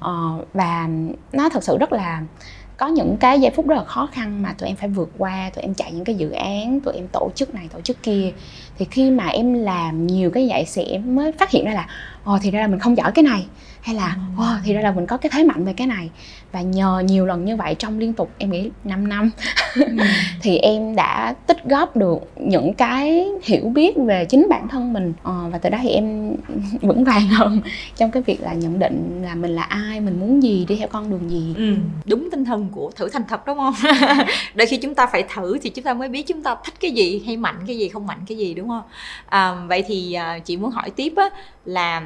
Ờ, 0.00 0.44
và 0.54 0.88
nó 1.32 1.48
thật 1.48 1.64
sự 1.64 1.78
rất 1.78 1.92
là 1.92 2.22
có 2.76 2.86
những 2.86 3.16
cái 3.20 3.40
giây 3.40 3.50
phút 3.50 3.68
rất 3.68 3.74
là 3.74 3.84
khó 3.84 4.08
khăn 4.12 4.42
mà 4.42 4.54
tụi 4.58 4.68
em 4.68 4.76
phải 4.76 4.88
vượt 4.88 5.10
qua 5.18 5.50
tụi 5.54 5.62
em 5.62 5.74
chạy 5.74 5.92
những 5.92 6.04
cái 6.04 6.14
dự 6.14 6.30
án 6.30 6.80
tụi 6.80 6.94
em 6.94 7.06
tổ 7.12 7.30
chức 7.34 7.54
này 7.54 7.68
tổ 7.72 7.80
chức 7.80 8.02
kia 8.02 8.32
thì 8.78 8.86
khi 8.90 9.10
mà 9.10 9.26
em 9.26 9.54
làm 9.54 10.06
nhiều 10.06 10.30
cái 10.30 10.46
vậy 10.50 10.64
thì 10.74 10.82
em 10.82 11.14
mới 11.14 11.32
phát 11.32 11.50
hiện 11.50 11.64
ra 11.64 11.72
là 11.72 11.86
ồ 12.24 12.38
thì 12.42 12.50
ra 12.50 12.60
là 12.60 12.66
mình 12.66 12.78
không 12.78 12.96
giỏi 12.96 13.12
cái 13.12 13.22
này. 13.22 13.46
Hay 13.82 13.94
là 13.94 14.16
ồ. 14.38 14.44
thì 14.64 14.74
ra 14.74 14.80
là 14.80 14.92
mình 14.92 15.06
có 15.06 15.16
cái 15.16 15.30
thế 15.32 15.44
mạnh 15.44 15.64
về 15.64 15.72
cái 15.72 15.86
này. 15.86 16.10
Và 16.52 16.60
nhờ 16.60 17.02
nhiều 17.06 17.26
lần 17.26 17.44
như 17.44 17.56
vậy 17.56 17.74
trong 17.78 17.98
liên 17.98 18.12
tục 18.12 18.30
em 18.38 18.50
nghĩ 18.50 18.70
5 18.84 19.08
năm 19.08 19.30
ừ. 19.74 19.84
thì 20.42 20.58
em 20.58 20.96
đã 20.96 21.34
tích 21.46 21.64
góp 21.64 21.96
được 21.96 22.18
những 22.36 22.74
cái 22.74 23.28
hiểu 23.44 23.68
biết 23.68 23.96
về 23.96 24.24
chính 24.24 24.46
bản 24.50 24.68
thân 24.68 24.92
mình. 24.92 25.12
Ờ, 25.22 25.48
và 25.52 25.58
từ 25.58 25.70
đó 25.70 25.78
thì 25.82 25.88
em 25.88 26.36
vững 26.80 27.04
vàng 27.04 27.26
hơn 27.28 27.60
trong 27.96 28.10
cái 28.10 28.22
việc 28.22 28.42
là 28.42 28.52
nhận 28.52 28.78
định 28.78 29.22
là 29.24 29.34
mình 29.34 29.54
là 29.54 29.62
ai 29.62 30.00
mình 30.00 30.20
muốn 30.20 30.42
gì 30.42 30.64
đi 30.68 30.76
theo 30.76 30.88
con 30.88 31.10
đường 31.10 31.30
gì. 31.30 31.54
Ừ, 31.56 31.74
đúng 32.04 32.28
tinh 32.30 32.44
thần 32.44 32.68
của 32.72 32.90
thử 32.96 33.08
thành 33.08 33.22
thật 33.28 33.46
đúng 33.46 33.58
không? 33.58 33.74
Đôi 34.54 34.66
khi 34.66 34.76
chúng 34.76 34.94
ta 34.94 35.06
phải 35.06 35.24
thử 35.34 35.58
thì 35.62 35.70
chúng 35.70 35.84
ta 35.84 35.94
mới 35.94 36.08
biết 36.08 36.26
chúng 36.26 36.42
ta 36.42 36.56
thích 36.64 36.74
cái 36.80 36.90
gì 36.90 37.22
hay 37.26 37.36
mạnh 37.36 37.56
cái 37.66 37.78
gì 37.78 37.88
không 37.88 38.06
mạnh 38.06 38.18
cái 38.26 38.38
gì 38.38 38.54
đúng 38.54 38.61
không? 38.68 38.82
À, 39.26 39.54
vậy 39.54 39.84
thì 39.86 40.12
à, 40.12 40.38
chị 40.38 40.56
muốn 40.56 40.70
hỏi 40.70 40.90
tiếp 40.90 41.12
á, 41.16 41.28
là 41.64 42.02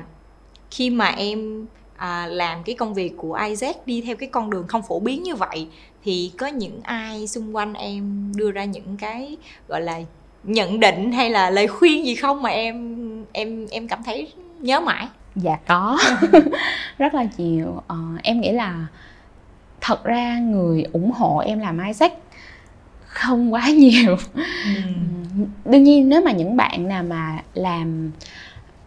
khi 0.70 0.91
mà 0.91 1.06
em 1.06 1.67
à, 1.97 2.26
làm 2.26 2.62
cái 2.62 2.75
công 2.75 2.94
việc 2.94 3.12
của 3.17 3.38
Isaac 3.49 3.87
đi 3.87 4.00
theo 4.00 4.17
cái 4.17 4.29
con 4.29 4.50
đường 4.50 4.67
không 4.69 4.82
phổ 4.82 5.00
biến 5.00 5.23
như 5.23 5.35
vậy 5.35 5.69
thì 6.05 6.32
có 6.38 6.47
những 6.47 6.81
ai 6.82 7.26
xung 7.26 7.56
quanh 7.56 7.75
em 7.75 8.32
đưa 8.37 8.50
ra 8.50 8.64
những 8.64 8.97
cái 8.97 9.37
gọi 9.69 9.81
là 9.81 10.00
nhận 10.44 10.81
định 10.81 11.12
hay 11.12 11.31
là 11.31 11.50
lời 11.50 11.67
khuyên 11.67 12.06
gì 12.06 12.14
không 12.14 12.43
mà 12.43 12.50
em 12.50 12.97
em 13.32 13.67
em 13.70 13.88
cảm 13.88 14.03
thấy 14.03 14.32
nhớ 14.61 14.81
mãi? 14.81 15.08
Dạ 15.37 15.56
có. 15.67 15.99
Rất 16.99 17.14
là 17.14 17.26
nhiều. 17.37 17.82
Ờ, 17.87 17.97
em 18.23 18.41
nghĩ 18.41 18.53
là 18.53 18.87
thật 19.81 20.05
ra 20.05 20.38
người 20.38 20.85
ủng 20.93 21.11
hộ 21.11 21.38
em 21.38 21.58
làm 21.58 21.79
Isaac 21.87 22.12
không 23.06 23.53
quá 23.53 23.69
nhiều. 23.76 24.17
Ừ. 24.35 24.41
đương 25.65 25.83
nhiên 25.83 26.09
nếu 26.09 26.21
mà 26.23 26.33
những 26.33 26.56
bạn 26.56 26.88
nào 26.88 27.03
mà 27.03 27.43
làm 27.55 28.11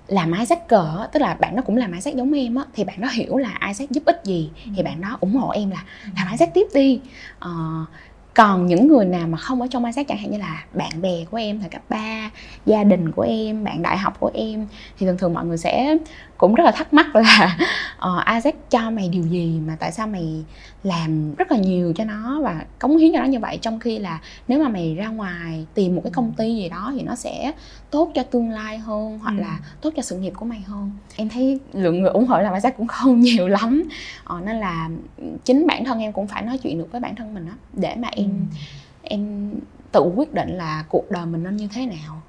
làm 0.08 0.32
Isaac 0.40 0.68
cờ 0.68 1.08
tức 1.12 1.20
là 1.20 1.34
bạn 1.34 1.56
đó 1.56 1.62
cũng 1.66 1.78
làm 1.78 1.92
Isaac 1.92 2.16
giống 2.16 2.34
em 2.34 2.56
á 2.56 2.64
thì 2.74 2.84
bạn 2.84 3.02
đó 3.02 3.08
hiểu 3.12 3.38
là 3.38 3.60
Isaac 3.68 3.90
giúp 3.90 4.06
ích 4.06 4.22
gì 4.24 4.50
thì 4.66 4.78
ừ. 4.78 4.84
bạn 4.84 5.02
đó 5.02 5.18
ủng 5.20 5.36
hộ 5.36 5.50
em 5.50 5.70
là 5.70 5.84
làm 6.18 6.28
Isaac 6.32 6.54
tiếp 6.54 6.68
đi 6.74 7.02
uh, 7.46 7.88
còn 8.34 8.66
những 8.66 8.88
người 8.88 9.06
nào 9.06 9.28
mà 9.28 9.38
không 9.38 9.62
ở 9.62 9.68
trong 9.72 9.86
Isaac 9.86 10.08
chẳng 10.08 10.18
hạn 10.18 10.32
như 10.32 10.38
là 10.38 10.64
bạn 10.74 11.02
bè 11.02 11.26
của 11.32 11.38
em 11.38 11.60
thời 11.60 11.70
cấp 11.70 11.82
3 11.90 12.30
gia 12.66 12.84
đình 12.84 13.12
của 13.12 13.22
em 13.22 13.64
bạn 13.64 13.82
đại 13.82 13.98
học 13.98 14.20
của 14.20 14.32
em 14.34 14.68
thì 15.00 15.06
thường 15.06 15.18
thường 15.18 15.34
mọi 15.34 15.46
người 15.46 15.58
sẽ 15.58 15.98
cũng 16.40 16.56
rất 16.56 16.64
là 16.64 16.72
thắc 16.72 16.94
mắc 16.94 17.16
là 17.16 17.58
uh, 17.98 18.26
Isaac 18.34 18.70
cho 18.70 18.90
mày 18.90 19.10
điều 19.10 19.24
gì 19.24 19.60
mà 19.68 19.78
tại 19.80 19.92
sao 19.92 20.08
mày 20.08 20.44
làm 20.84 21.36
rất 21.36 21.52
là 21.52 21.58
nhiều 21.58 21.94
cho 21.96 22.04
nó 22.04 22.42
và 22.42 22.66
cống 22.80 22.98
hiến 22.98 23.14
cho 23.14 23.20
nó 23.20 23.26
như 23.26 23.40
vậy 23.40 23.60
trong 23.62 23.80
khi 23.80 24.00
là 24.00 24.20
nếu 24.48 24.64
mà 24.64 24.70
mày 24.70 24.96
ra 24.96 25.08
ngoài 25.08 25.66
tìm 25.74 25.96
một 25.96 26.02
cái 26.04 26.12
công 26.12 26.34
ty 26.38 26.56
gì 26.56 26.70
đó 26.70 26.94
thì 26.96 27.02
nó 27.02 27.16
sẽ 27.16 27.52
tốt 27.92 28.12
cho 28.16 28.24
tương 28.24 28.50
lai 28.50 28.78
hơn 28.78 29.20
hoặc 29.20 29.34
ừ. 29.38 29.42
là 29.42 29.60
tốt 29.82 29.94
cho 29.96 30.02
sự 30.02 30.18
nghiệp 30.18 30.34
của 30.36 30.46
mày 30.46 30.60
hơn 30.60 30.92
em 31.16 31.30
thấy 31.30 31.60
lượng 31.74 32.02
người 32.02 32.10
ủng 32.10 32.28
hộ 32.28 32.40
làm 32.40 32.54
Isaac 32.54 32.78
cũng 32.78 32.88
không 32.98 33.20
nhiều 33.20 33.48
lắm 33.48 33.84
uh, 34.36 34.44
nên 34.46 34.60
là 34.60 34.90
chính 35.44 35.68
bản 35.68 35.86
thân 35.86 36.00
em 36.00 36.12
cũng 36.12 36.28
phải 36.28 36.42
nói 36.42 36.58
chuyện 36.58 36.78
được 36.78 36.92
với 36.92 37.02
bản 37.02 37.16
thân 37.16 37.34
mình 37.34 37.46
đó 37.46 37.54
để 37.74 37.96
mà 37.96 38.08
em 38.12 38.30
ừ. 38.30 38.58
em 39.04 39.52
tự 39.92 40.02
quyết 40.16 40.34
định 40.34 40.50
là 40.50 40.84
cuộc 40.90 41.12
đời 41.12 41.26
mình 41.26 41.44
nên 41.44 41.56
như 41.56 41.68
thế 41.74 41.86
nào 41.86 42.22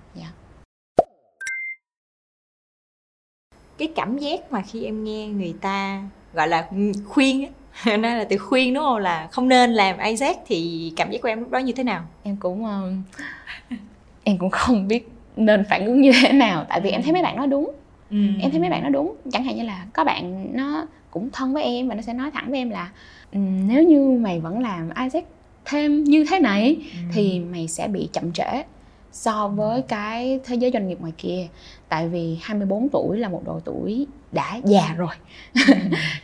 cái 3.80 3.88
cảm 3.94 4.18
giác 4.18 4.52
mà 4.52 4.62
khi 4.62 4.84
em 4.84 5.04
nghe 5.04 5.26
người 5.26 5.54
ta 5.60 6.02
gọi 6.34 6.48
là 6.48 6.68
khuyên 7.06 7.44
á 7.84 7.96
nói 7.96 8.16
là 8.16 8.24
từ 8.24 8.38
khuyên 8.38 8.74
đúng 8.74 8.84
không? 8.84 8.96
Là 8.96 9.28
không 9.32 9.48
nên 9.48 9.70
làm 9.70 9.98
Isaac 9.98 10.36
thì 10.46 10.92
cảm 10.96 11.10
giác 11.10 11.22
của 11.22 11.28
em 11.28 11.40
lúc 11.40 11.50
đó 11.50 11.58
như 11.58 11.72
thế 11.72 11.84
nào? 11.84 12.02
Em 12.22 12.36
cũng 12.36 12.64
uh, 12.64 13.78
em 14.24 14.38
cũng 14.38 14.50
không 14.50 14.88
biết 14.88 15.08
nên 15.36 15.64
phản 15.64 15.86
ứng 15.86 16.00
như 16.00 16.12
thế 16.22 16.32
nào 16.32 16.64
tại 16.68 16.80
vì 16.80 16.90
em 16.90 17.02
thấy 17.02 17.12
mấy 17.12 17.22
bạn 17.22 17.36
nói 17.36 17.46
đúng. 17.46 17.72
Ừ. 18.10 18.16
em 18.40 18.50
thấy 18.50 18.60
mấy 18.60 18.70
bạn 18.70 18.82
nói 18.82 18.90
đúng. 18.90 19.14
Chẳng 19.32 19.44
hạn 19.44 19.56
như 19.56 19.62
là 19.62 19.86
có 19.92 20.04
bạn 20.04 20.46
nó 20.56 20.86
cũng 21.10 21.30
thân 21.32 21.54
với 21.54 21.62
em 21.62 21.88
và 21.88 21.94
nó 21.94 22.02
sẽ 22.02 22.12
nói 22.12 22.30
thẳng 22.30 22.50
với 22.50 22.58
em 22.58 22.70
là 22.70 22.90
um, 23.32 23.68
nếu 23.68 23.82
như 23.82 24.18
mày 24.20 24.40
vẫn 24.40 24.60
làm 24.60 24.90
Isaac 25.02 25.24
thêm 25.64 26.04
như 26.04 26.24
thế 26.30 26.38
này 26.38 26.76
ừ. 26.80 26.98
thì 27.12 27.40
mày 27.40 27.68
sẽ 27.68 27.88
bị 27.88 28.08
chậm 28.12 28.32
trễ 28.32 28.62
so 29.12 29.48
với 29.48 29.82
cái 29.82 30.40
thế 30.44 30.56
giới 30.56 30.70
doanh 30.72 30.88
nghiệp 30.88 31.00
ngoài 31.00 31.12
kia. 31.18 31.46
Tại 31.88 32.08
vì 32.08 32.38
24 32.42 32.88
tuổi 32.88 33.18
là 33.18 33.28
một 33.28 33.42
độ 33.44 33.60
tuổi 33.64 34.06
đã 34.32 34.60
già 34.64 34.94
rồi. 34.96 35.14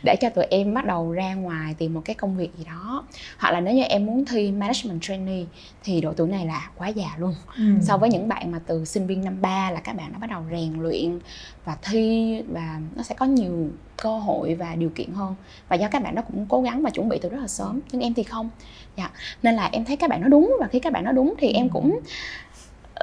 Để 0.03 0.15
cho 0.21 0.29
tụi 0.29 0.45
em 0.45 0.73
bắt 0.73 0.85
đầu 0.85 1.11
ra 1.11 1.33
ngoài 1.33 1.75
tìm 1.77 1.93
một 1.93 2.01
cái 2.05 2.13
công 2.13 2.37
việc 2.37 2.49
gì 2.57 2.65
đó. 2.65 3.03
Hoặc 3.37 3.51
là 3.51 3.59
nếu 3.59 3.73
như 3.73 3.83
em 3.83 4.05
muốn 4.05 4.25
thi 4.25 4.51
management 4.51 5.01
trainee 5.01 5.43
thì 5.83 6.01
độ 6.01 6.13
tuổi 6.13 6.27
này 6.27 6.45
là 6.45 6.69
quá 6.77 6.87
già 6.87 7.07
luôn. 7.17 7.35
Ừ. 7.57 7.63
so 7.81 7.97
với 7.97 8.09
những 8.09 8.27
bạn 8.27 8.51
mà 8.51 8.59
từ 8.65 8.85
sinh 8.85 9.07
viên 9.07 9.23
năm 9.23 9.41
ba 9.41 9.71
là 9.71 9.79
các 9.79 9.95
bạn 9.95 10.11
đã 10.11 10.19
bắt 10.19 10.29
đầu 10.29 10.43
rèn 10.51 10.81
luyện 10.81 11.19
và 11.65 11.77
thi 11.81 12.41
và 12.47 12.79
nó 12.95 13.03
sẽ 13.03 13.15
có 13.15 13.25
nhiều 13.25 13.69
cơ 13.97 14.19
hội 14.19 14.55
và 14.55 14.75
điều 14.75 14.89
kiện 14.95 15.11
hơn. 15.13 15.35
Và 15.69 15.75
do 15.75 15.87
các 15.87 16.03
bạn 16.03 16.15
đó 16.15 16.21
cũng 16.21 16.45
cố 16.49 16.61
gắng 16.61 16.81
và 16.81 16.89
chuẩn 16.89 17.09
bị 17.09 17.19
từ 17.21 17.29
rất 17.29 17.39
là 17.41 17.47
sớm. 17.47 17.79
Nhưng 17.91 18.01
em 18.01 18.13
thì 18.13 18.23
không. 18.23 18.49
Dạ. 18.97 19.09
Nên 19.43 19.55
là 19.55 19.69
em 19.71 19.85
thấy 19.85 19.95
các 19.95 20.09
bạn 20.09 20.21
nói 20.21 20.29
đúng 20.29 20.55
và 20.59 20.67
khi 20.67 20.79
các 20.79 20.93
bạn 20.93 21.03
nói 21.03 21.13
đúng 21.13 21.33
thì 21.37 21.51
em 21.51 21.69
cũng 21.69 21.99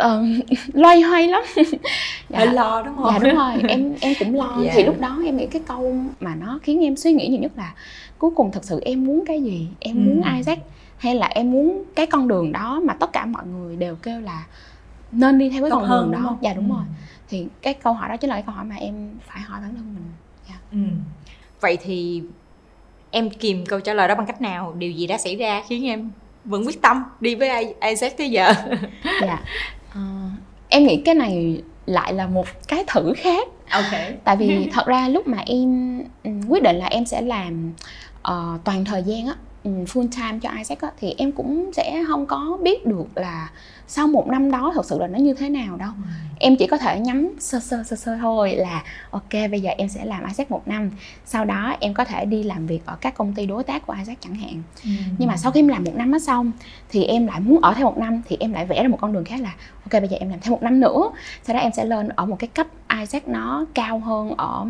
uh, 0.03 0.49
loay 0.75 1.01
hoay 1.01 1.29
lắm 1.29 1.43
dạ. 2.29 2.39
hơi 2.39 2.47
lo 2.47 2.83
đúng 2.83 2.97
không 2.97 3.13
dạ 3.13 3.19
đúng 3.19 3.39
rồi 3.39 3.53
em 3.69 3.95
em 4.01 4.15
cũng 4.19 4.35
lo 4.35 4.59
dạ. 4.65 4.73
thì 4.75 4.85
lúc 4.85 5.01
đó 5.01 5.19
em 5.25 5.37
nghĩ 5.37 5.47
cái 5.47 5.63
câu 5.67 5.97
mà 6.21 6.35
nó 6.35 6.59
khiến 6.63 6.85
em 6.85 6.97
suy 6.97 7.13
nghĩ 7.13 7.29
nhiều 7.29 7.41
nhất 7.41 7.53
là 7.57 7.75
cuối 8.19 8.31
cùng 8.37 8.53
thật 8.53 8.65
sự 8.65 8.81
em 8.85 9.05
muốn 9.05 9.25
cái 9.27 9.43
gì 9.43 9.69
em 9.81 9.97
ừ. 9.97 10.01
muốn 10.01 10.23
Isaac 10.37 10.59
hay 10.97 11.15
là 11.15 11.27
em 11.27 11.53
muốn 11.53 11.85
cái 11.95 12.07
con 12.07 12.29
đường 12.29 12.53
đó 12.53 12.81
mà 12.85 12.95
tất 12.95 13.13
cả 13.13 13.27
mọi 13.27 13.47
người 13.47 13.77
đều 13.77 13.97
kêu 13.97 14.21
là 14.21 14.45
nên 15.13 15.39
đi 15.39 15.51
theo 15.51 15.63
cái 15.63 15.71
Tốt 15.71 15.77
con 15.81 15.91
đường 15.91 16.11
đó 16.11 16.37
dạ 16.41 16.55
đúng 16.55 16.71
ừ. 16.71 16.75
rồi 16.75 16.85
thì 17.29 17.47
cái 17.63 17.75
câu 17.75 17.93
hỏi 17.93 18.09
đó 18.09 18.17
chính 18.17 18.31
là 18.31 18.37
cái 18.37 18.43
câu 18.43 18.55
hỏi 18.55 18.65
mà 18.65 18.77
em 18.77 19.11
phải 19.27 19.43
hỏi 19.43 19.61
bản 19.61 19.75
thân 19.75 19.95
mình 19.95 20.05
dạ. 20.49 20.55
ừ. 20.73 20.79
vậy 21.61 21.79
thì 21.83 22.23
em 23.11 23.31
kìm 23.31 23.67
câu 23.67 23.81
trả 23.81 23.95
lời 23.95 24.09
đó 24.09 24.15
bằng 24.15 24.27
cách 24.27 24.41
nào 24.41 24.75
điều 24.79 24.91
gì 24.91 25.07
đã 25.07 25.19
xảy 25.19 25.37
ra 25.37 25.63
khiến 25.69 25.87
em 25.87 26.11
vẫn 26.45 26.67
quyết 26.67 26.83
tâm 26.83 27.05
đi 27.21 27.35
với 27.35 27.75
Isaac 27.81 28.17
tới 28.17 28.31
giờ 28.31 28.53
dạ 29.21 29.41
uh, 29.99 30.31
em 30.69 30.87
nghĩ 30.87 31.03
cái 31.05 31.15
này 31.15 31.63
lại 31.87 32.13
là 32.15 32.27
một 32.27 32.47
cái 32.69 32.85
thử 32.87 33.13
khác 33.17 33.49
okay. 33.71 34.15
tại 34.25 34.37
vì 34.37 34.69
thật 34.73 34.87
ra 34.87 35.09
lúc 35.09 35.27
mà 35.27 35.39
em 35.47 35.99
um, 36.25 36.41
quyết 36.49 36.63
định 36.63 36.77
là 36.77 36.87
em 36.87 37.07
sẽ 37.07 37.23
làm 37.23 37.73
uh, 38.29 38.65
toàn 38.65 38.85
thời 38.85 39.03
gian 39.03 39.27
á 39.27 39.35
ừ, 39.35 39.39
full 39.65 40.09
time 40.09 40.39
cho 40.43 40.51
Isaac 40.59 40.81
á, 40.81 40.91
thì 41.01 41.15
em 41.19 41.33
cũng 41.33 41.71
sẽ 41.73 42.05
không 42.09 42.27
có 42.27 42.59
biết 42.63 42.87
được 42.87 43.07
là 43.15 43.51
sau 43.87 44.07
một 44.07 44.29
năm 44.29 44.51
đó 44.51 44.73
thật 44.75 44.87
sự 44.87 44.99
là 44.99 45.07
nó 45.07 45.19
như 45.19 45.35
thế 45.35 45.49
nào 45.49 45.77
đâu 45.77 45.91
ừ. 46.05 46.11
em 46.39 46.57
chỉ 46.57 46.67
có 46.67 46.79
thể 46.79 47.01
nhắm 47.01 47.29
sơ 47.39 47.61
sơ 47.61 47.83
sơ 47.87 47.97
sơ 47.97 48.17
thôi 48.17 48.55
là 48.57 48.83
ok 49.11 49.33
bây 49.51 49.61
giờ 49.61 49.71
em 49.79 49.89
sẽ 49.89 50.05
làm 50.05 50.27
Isaac 50.27 50.51
một 50.51 50.69
năm 50.69 50.91
sau 51.25 51.45
đó 51.45 51.77
em 51.81 51.95
có 51.95 52.05
thể 52.05 52.25
đi 52.25 52.43
làm 52.43 52.67
việc 52.67 52.87
ở 52.87 52.97
các 53.01 53.15
công 53.15 53.33
ty 53.33 53.47
đối 53.47 53.65
tác 53.65 53.87
của 53.87 53.95
Isaac 53.99 54.21
chẳng 54.21 54.35
hạn 54.35 54.63
ừ. 54.85 54.91
nhưng 55.19 55.29
mà 55.29 55.37
sau 55.37 55.53
khi 55.53 55.61
em 55.61 55.69
làm 55.69 55.85
một 55.85 55.93
năm 55.95 56.13
đó 56.13 56.19
xong 56.19 56.53
thì 56.89 57.05
em 57.05 57.27
lại 57.27 57.41
muốn 57.41 57.61
ở 57.61 57.75
thêm 57.77 57.85
một 57.85 57.99
năm 57.99 58.23
thì 58.29 58.37
em 58.41 58.53
lại 58.53 58.67
vẽ 58.67 58.83
ra 58.83 58.89
một 58.89 58.99
con 59.01 59.13
đường 59.13 59.25
khác 59.25 59.41
là 59.41 59.55
ok 59.91 60.03
bây 60.03 60.09
giờ 60.09 60.17
em 60.21 60.31
làm 60.31 60.41
thêm 60.41 60.53
một 60.53 60.63
năm 60.63 60.81
nữa 60.81 61.11
sau 61.43 61.55
đó 61.55 61.61
em 61.61 61.73
sẽ 61.73 61.85
lên 61.85 62.09
ở 62.09 62.27
một 62.27 62.37
cái 62.39 62.49
cấp 62.49 62.67
Isaac 63.05 63.29
nó 63.29 63.65
cao 63.75 63.99
hơn 63.99 64.35
ở 64.37 64.67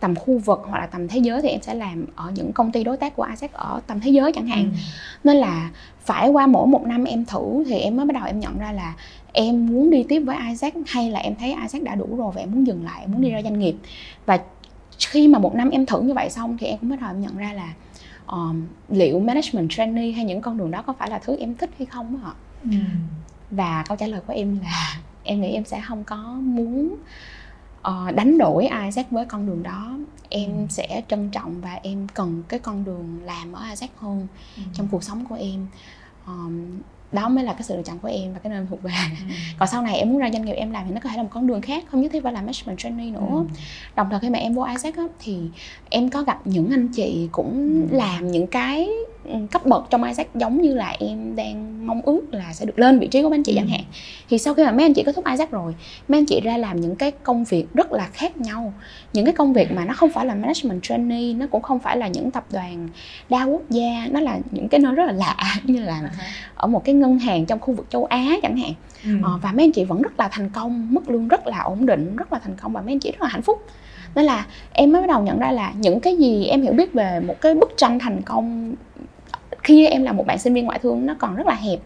tầm 0.00 0.14
khu 0.14 0.38
vực 0.38 0.60
hoặc 0.64 0.78
là 0.78 0.86
tầm 0.86 1.08
thế 1.08 1.18
giới 1.18 1.42
thì 1.42 1.48
em 1.48 1.62
sẽ 1.62 1.74
làm 1.74 2.04
ở 2.16 2.30
những 2.34 2.52
công 2.52 2.72
ty 2.72 2.84
đối 2.84 2.96
tác 2.96 3.16
của 3.16 3.26
Isaac 3.30 3.52
ở 3.52 3.80
tầm 3.86 4.00
thế 4.00 4.10
giới 4.10 4.32
chẳng 4.32 4.46
hạn 4.46 4.62
ừ. 4.62 4.76
nên 5.24 5.36
là 5.36 5.70
phải 6.00 6.28
qua 6.28 6.46
mỗi 6.46 6.66
một 6.66 6.82
năm 6.86 7.04
em 7.04 7.24
thử 7.24 7.64
thì 7.66 7.78
em 7.78 7.96
mới 7.96 8.06
bắt 8.06 8.14
đầu 8.14 8.24
em 8.24 8.40
nhận 8.40 8.58
ra 8.58 8.72
là 8.72 8.94
em 9.32 9.66
muốn 9.66 9.90
đi 9.90 10.02
tiếp 10.08 10.20
với 10.20 10.36
Isaac 10.48 10.74
hay 10.86 11.10
là 11.10 11.20
em 11.20 11.34
thấy 11.34 11.56
Isaac 11.62 11.82
đã 11.82 11.94
đủ 11.94 12.16
rồi 12.16 12.32
và 12.34 12.40
em 12.40 12.50
muốn 12.52 12.66
dừng 12.66 12.84
lại 12.84 13.00
em 13.00 13.12
muốn 13.12 13.20
đi 13.20 13.30
ra 13.30 13.42
doanh 13.42 13.58
nghiệp 13.58 13.76
và 14.26 14.40
khi 14.98 15.28
mà 15.28 15.38
một 15.38 15.54
năm 15.54 15.70
em 15.70 15.86
thử 15.86 16.00
như 16.00 16.14
vậy 16.14 16.30
xong 16.30 16.56
thì 16.60 16.66
em 16.66 16.78
cũng 16.78 16.90
bắt 16.90 17.00
đầu 17.00 17.10
em 17.10 17.20
nhận 17.20 17.36
ra 17.36 17.52
là 17.52 17.72
um, 18.26 18.66
liệu 18.88 19.20
management 19.20 19.70
trainee 19.70 20.10
hay 20.10 20.24
những 20.24 20.40
con 20.40 20.58
đường 20.58 20.70
đó 20.70 20.82
có 20.82 20.92
phải 20.92 21.10
là 21.10 21.18
thứ 21.18 21.36
em 21.40 21.54
thích 21.54 21.70
hay 21.78 21.86
không 21.86 22.20
hả 22.20 22.32
ừ. 22.62 22.70
và 23.50 23.84
câu 23.88 23.96
trả 23.96 24.06
lời 24.06 24.20
của 24.26 24.32
em 24.32 24.58
là 24.62 24.96
em 25.24 25.40
nghĩ 25.40 25.48
em 25.48 25.64
sẽ 25.64 25.80
không 25.80 26.04
có 26.04 26.16
muốn 26.40 26.96
uh, 27.80 28.14
đánh 28.14 28.38
đổi 28.38 28.68
Isaac 28.84 29.10
với 29.10 29.24
con 29.24 29.46
đường 29.46 29.62
đó 29.62 29.98
em 30.28 30.50
ừ. 30.56 30.66
sẽ 30.68 31.02
trân 31.08 31.30
trọng 31.30 31.60
và 31.60 31.80
em 31.82 32.06
cần 32.14 32.42
cái 32.48 32.60
con 32.60 32.84
đường 32.84 33.20
làm 33.24 33.52
ở 33.52 33.62
Isaac 33.70 33.90
hơn 33.98 34.26
ừ. 34.56 34.62
trong 34.72 34.88
cuộc 34.90 35.02
sống 35.02 35.24
của 35.28 35.34
em 35.34 35.66
um, 36.26 36.80
đó 37.12 37.28
mới 37.28 37.44
là 37.44 37.52
cái 37.52 37.62
sự 37.62 37.76
lựa 37.76 37.82
chọn 37.82 37.98
của 37.98 38.08
em 38.08 38.32
và 38.32 38.38
cái 38.38 38.50
nơi 38.50 38.58
em 38.58 38.66
thuộc 38.66 38.82
về 38.82 38.92
ừ. 39.10 39.34
còn 39.58 39.68
sau 39.68 39.82
này 39.82 39.98
em 39.98 40.10
muốn 40.10 40.18
ra 40.18 40.30
doanh 40.32 40.44
nghiệp 40.44 40.52
em 40.52 40.70
làm 40.70 40.84
thì 40.86 40.94
nó 40.94 41.00
có 41.00 41.10
thể 41.10 41.16
là 41.16 41.22
một 41.22 41.28
con 41.32 41.46
đường 41.46 41.60
khác 41.60 41.84
không 41.88 42.00
nhất 42.00 42.12
thiết 42.12 42.22
phải 42.22 42.32
là 42.32 42.40
management 42.40 42.78
trainee 42.78 43.10
nữa 43.10 43.28
ừ. 43.30 43.44
đồng 43.96 44.06
thời 44.10 44.20
khi 44.20 44.30
mà 44.30 44.38
em 44.38 44.54
vô 44.54 44.62
Isaac 44.62 44.96
á, 44.96 45.04
thì 45.18 45.38
em 45.90 46.10
có 46.10 46.22
gặp 46.22 46.46
những 46.46 46.70
anh 46.70 46.88
chị 46.88 47.28
cũng 47.32 47.86
ừ. 47.90 47.96
làm 47.96 48.30
những 48.30 48.46
cái 48.46 48.88
cấp 49.50 49.66
bậc 49.66 49.86
trong 49.90 50.04
Isaac 50.04 50.34
giống 50.34 50.62
như 50.62 50.74
là 50.74 50.96
em 50.98 51.36
đang 51.36 51.86
mong 51.86 52.00
ước 52.02 52.20
là 52.32 52.52
sẽ 52.52 52.66
được 52.66 52.78
lên 52.78 52.98
vị 52.98 53.06
trí 53.06 53.22
của 53.22 53.28
mấy 53.28 53.36
anh 53.36 53.42
chị 53.42 53.52
ừ. 53.52 53.56
chẳng 53.56 53.68
hạn 53.68 53.84
thì 54.28 54.38
sau 54.38 54.54
khi 54.54 54.64
mà 54.64 54.72
mấy 54.72 54.82
anh 54.82 54.94
chị 54.94 55.02
kết 55.06 55.12
thúc 55.16 55.24
Isaac 55.30 55.50
rồi 55.50 55.74
mấy 56.08 56.18
anh 56.18 56.26
chị 56.26 56.40
ra 56.40 56.56
làm 56.56 56.80
những 56.80 56.96
cái 56.96 57.10
công 57.10 57.44
việc 57.44 57.66
rất 57.74 57.92
là 57.92 58.06
khác 58.12 58.36
nhau 58.36 58.72
những 59.12 59.24
cái 59.24 59.34
công 59.34 59.52
việc 59.52 59.72
mà 59.72 59.84
nó 59.84 59.94
không 59.94 60.10
phải 60.10 60.26
là 60.26 60.34
management 60.34 60.82
trainee 60.82 61.32
nó 61.32 61.46
cũng 61.46 61.62
không 61.62 61.78
phải 61.78 61.96
là 61.96 62.08
những 62.08 62.30
tập 62.30 62.44
đoàn 62.52 62.88
đa 63.28 63.44
quốc 63.44 63.62
gia 63.70 64.06
nó 64.10 64.20
là 64.20 64.38
những 64.50 64.68
cái 64.68 64.80
nơi 64.80 64.94
rất 64.94 65.04
là 65.04 65.12
lạ 65.12 65.36
như 65.64 65.80
là 65.80 66.00
uh-huh. 66.00 66.22
ở 66.54 66.66
một 66.66 66.84
cái 66.84 66.94
ngân 66.94 67.18
hàng 67.18 67.46
trong 67.46 67.60
khu 67.60 67.74
vực 67.74 67.86
châu 67.90 68.04
Á 68.04 68.26
chẳng 68.42 68.56
hạn 68.56 68.72
ừ. 69.04 69.10
ờ, 69.22 69.38
và 69.42 69.52
mấy 69.52 69.64
anh 69.64 69.72
chị 69.72 69.84
vẫn 69.84 70.02
rất 70.02 70.20
là 70.20 70.28
thành 70.32 70.50
công 70.50 70.94
mức 70.94 71.10
lương 71.10 71.28
rất 71.28 71.46
là 71.46 71.58
ổn 71.58 71.86
định 71.86 72.16
rất 72.16 72.32
là 72.32 72.38
thành 72.38 72.56
công 72.62 72.72
và 72.72 72.80
mấy 72.80 72.92
anh 72.92 72.98
chị 72.98 73.10
rất 73.10 73.22
là 73.22 73.28
hạnh 73.28 73.42
phúc 73.42 73.66
nên 74.14 74.24
là 74.24 74.46
em 74.72 74.92
mới 74.92 75.02
bắt 75.02 75.08
đầu 75.08 75.22
nhận 75.22 75.38
ra 75.38 75.50
là 75.50 75.72
những 75.76 76.00
cái 76.00 76.16
gì 76.16 76.46
em 76.46 76.62
hiểu 76.62 76.72
biết 76.72 76.92
về 76.92 77.20
một 77.20 77.40
cái 77.40 77.54
bức 77.54 77.72
tranh 77.76 77.98
thành 77.98 78.22
công 78.22 78.74
khi 79.62 79.86
em 79.86 80.02
là 80.02 80.12
một 80.12 80.26
bạn 80.26 80.38
sinh 80.38 80.54
viên 80.54 80.64
ngoại 80.64 80.78
thương 80.78 81.06
nó 81.06 81.14
còn 81.18 81.36
rất 81.36 81.46
là 81.46 81.54
hẹp 81.54 81.78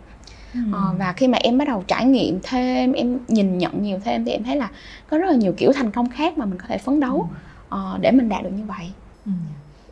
Ừ. 0.55 0.61
Ờ, 0.73 0.95
và 0.99 1.13
khi 1.13 1.29
mà 1.29 1.39
em 1.39 1.59
bắt 1.59 1.69
đầu 1.69 1.85
trải 1.87 2.05
nghiệm 2.05 2.41
thêm 2.43 2.93
em 2.93 3.19
nhìn 3.29 3.59
nhận 3.59 3.83
nhiều 3.83 3.99
thêm 4.05 4.25
thì 4.25 4.33
em 4.33 4.45
thấy 4.45 4.57
là 4.57 4.71
có 5.11 5.19
rất 5.19 5.27
là 5.27 5.35
nhiều 5.37 5.53
kiểu 5.57 5.73
thành 5.73 5.91
công 5.91 6.11
khác 6.11 6.39
mà 6.39 6.45
mình 6.45 6.59
có 6.59 6.65
thể 6.69 6.79
phấn 6.79 7.01
đấu 7.01 7.29
ừ. 7.31 7.37
ờ, 7.69 7.99
để 8.01 8.11
mình 8.11 8.29
đạt 8.29 8.43
được 8.43 8.51
như 8.57 8.65
vậy 8.65 8.91
ừ 9.27 9.33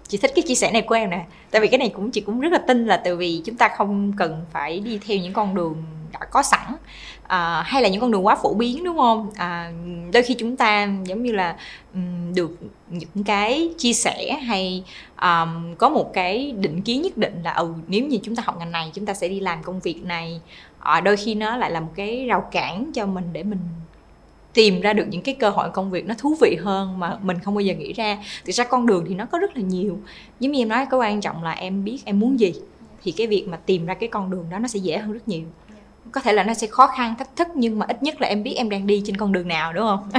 chị 0.08 0.18
thích 0.18 0.30
cái 0.34 0.42
chia 0.42 0.54
sẻ 0.54 0.70
này 0.72 0.82
của 0.82 0.94
em 0.94 1.10
nè 1.10 1.26
tại 1.50 1.60
vì 1.62 1.68
cái 1.68 1.78
này 1.78 1.88
cũng 1.88 2.10
chị 2.10 2.20
cũng 2.20 2.40
rất 2.40 2.52
là 2.52 2.58
tin 2.58 2.86
là 2.86 2.96
từ 2.96 3.16
vì 3.16 3.42
chúng 3.44 3.56
ta 3.56 3.68
không 3.76 4.12
cần 4.16 4.44
phải 4.50 4.80
đi 4.80 4.98
theo 5.06 5.18
những 5.18 5.32
con 5.32 5.54
đường 5.54 5.76
đã 6.12 6.20
có 6.30 6.42
sẵn. 6.42 6.76
À, 7.26 7.62
hay 7.66 7.82
là 7.82 7.88
những 7.88 8.00
con 8.00 8.10
đường 8.10 8.26
quá 8.26 8.36
phổ 8.42 8.54
biến 8.54 8.84
đúng 8.84 8.96
không? 8.96 9.30
À, 9.36 9.72
đôi 10.12 10.22
khi 10.22 10.34
chúng 10.34 10.56
ta 10.56 10.88
giống 11.04 11.22
như 11.22 11.32
là 11.32 11.56
um, 11.94 12.34
được 12.34 12.56
những 12.88 13.24
cái 13.24 13.70
chia 13.78 13.92
sẻ 13.92 14.38
hay 14.42 14.84
um, 15.22 15.74
có 15.78 15.88
một 15.88 16.10
cái 16.12 16.52
định 16.52 16.82
kiến 16.82 17.02
nhất 17.02 17.16
định 17.16 17.40
là 17.44 17.52
ừ 17.52 17.74
nếu 17.86 18.06
như 18.06 18.18
chúng 18.22 18.36
ta 18.36 18.42
học 18.46 18.56
ngành 18.58 18.72
này 18.72 18.90
chúng 18.94 19.06
ta 19.06 19.14
sẽ 19.14 19.28
đi 19.28 19.40
làm 19.40 19.62
công 19.62 19.80
việc 19.80 20.04
này. 20.04 20.40
À, 20.78 21.00
đôi 21.00 21.16
khi 21.16 21.34
nó 21.34 21.56
lại 21.56 21.70
là 21.70 21.80
một 21.80 21.92
cái 21.96 22.26
rào 22.26 22.48
cản 22.52 22.90
cho 22.94 23.06
mình 23.06 23.28
để 23.32 23.42
mình 23.42 23.60
tìm 24.52 24.80
ra 24.80 24.92
được 24.92 25.04
những 25.08 25.22
cái 25.22 25.34
cơ 25.34 25.50
hội 25.50 25.70
công 25.70 25.90
việc 25.90 26.06
nó 26.06 26.14
thú 26.18 26.36
vị 26.40 26.56
hơn 26.60 26.98
mà 26.98 27.18
mình 27.22 27.38
không 27.38 27.54
bao 27.54 27.60
giờ 27.60 27.74
nghĩ 27.74 27.92
ra. 27.92 28.18
Thực 28.44 28.52
ra 28.52 28.64
con 28.64 28.86
đường 28.86 29.04
thì 29.08 29.14
nó 29.14 29.26
có 29.26 29.38
rất 29.38 29.56
là 29.56 29.62
nhiều. 29.62 29.98
Giống 30.40 30.52
như 30.52 30.62
em 30.62 30.68
nói 30.68 30.86
cái 30.90 31.00
quan 31.00 31.20
trọng 31.20 31.42
là 31.42 31.52
em 31.52 31.84
biết 31.84 31.98
em 32.04 32.20
muốn 32.20 32.40
gì. 32.40 32.52
Thì 33.02 33.12
cái 33.12 33.26
việc 33.26 33.48
mà 33.48 33.56
tìm 33.56 33.86
ra 33.86 33.94
cái 33.94 34.08
con 34.08 34.30
đường 34.30 34.46
đó 34.50 34.58
nó 34.58 34.68
sẽ 34.68 34.78
dễ 34.78 34.98
hơn 34.98 35.12
rất 35.12 35.28
nhiều 35.28 35.42
có 36.12 36.20
thể 36.20 36.32
là 36.32 36.42
nó 36.42 36.54
sẽ 36.54 36.66
khó 36.66 36.86
khăn 36.86 37.14
thách 37.18 37.36
thức 37.36 37.48
nhưng 37.54 37.78
mà 37.78 37.86
ít 37.88 38.02
nhất 38.02 38.20
là 38.20 38.28
em 38.28 38.42
biết 38.42 38.54
em 38.56 38.70
đang 38.70 38.86
đi 38.86 39.02
trên 39.06 39.16
con 39.16 39.32
đường 39.32 39.48
nào 39.48 39.72
đúng 39.72 39.84
không 39.84 40.10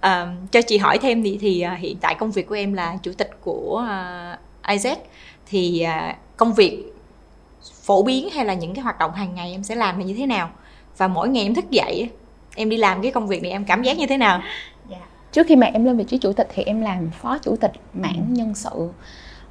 à, 0.00 0.32
cho 0.50 0.62
chị 0.62 0.78
hỏi 0.78 0.98
thêm 0.98 1.22
thì 1.22 1.38
thì 1.40 1.64
uh, 1.72 1.78
hiện 1.78 1.96
tại 2.00 2.14
công 2.14 2.30
việc 2.30 2.48
của 2.48 2.54
em 2.54 2.72
là 2.72 2.96
chủ 3.02 3.12
tịch 3.12 3.30
của 3.40 3.84
uh, 3.84 4.70
IZ 4.70 4.96
thì 5.46 5.86
uh, 6.10 6.16
công 6.36 6.54
việc 6.54 6.84
phổ 7.82 8.02
biến 8.02 8.30
hay 8.30 8.44
là 8.44 8.54
những 8.54 8.74
cái 8.74 8.82
hoạt 8.82 8.98
động 8.98 9.12
hàng 9.12 9.34
ngày 9.34 9.52
em 9.52 9.62
sẽ 9.62 9.74
làm 9.74 9.98
là 9.98 10.04
như 10.04 10.14
thế 10.14 10.26
nào 10.26 10.50
và 10.96 11.08
mỗi 11.08 11.28
ngày 11.28 11.42
em 11.42 11.54
thức 11.54 11.70
dậy 11.70 12.10
em 12.56 12.68
đi 12.68 12.76
làm 12.76 13.02
cái 13.02 13.12
công 13.12 13.28
việc 13.28 13.42
này 13.42 13.50
em 13.50 13.64
cảm 13.64 13.82
giác 13.82 13.98
như 13.98 14.06
thế 14.06 14.16
nào 14.16 14.38
yeah. 14.38 14.50
Dạ. 14.90 15.06
trước 15.32 15.46
khi 15.46 15.56
mà 15.56 15.66
em 15.66 15.84
lên 15.84 15.96
vị 15.96 16.04
trí 16.04 16.18
chủ 16.18 16.32
tịch 16.32 16.48
thì 16.54 16.62
em 16.62 16.80
làm 16.80 17.10
phó 17.10 17.38
chủ 17.38 17.56
tịch 17.56 17.72
mảng 17.94 18.26
ừ. 18.28 18.34
nhân 18.34 18.54
sự 18.54 18.88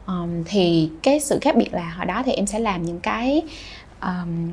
um, 0.07 0.43
thì 0.45 0.89
cái 1.03 1.19
sự 1.19 1.39
khác 1.41 1.55
biệt 1.55 1.74
là 1.74 1.93
hồi 1.98 2.05
đó 2.05 2.24
thì 2.25 2.31
em 2.31 2.45
sẽ 2.45 2.59
làm 2.59 2.83
những 2.83 3.00
cái 3.00 3.41
um, 4.01 4.51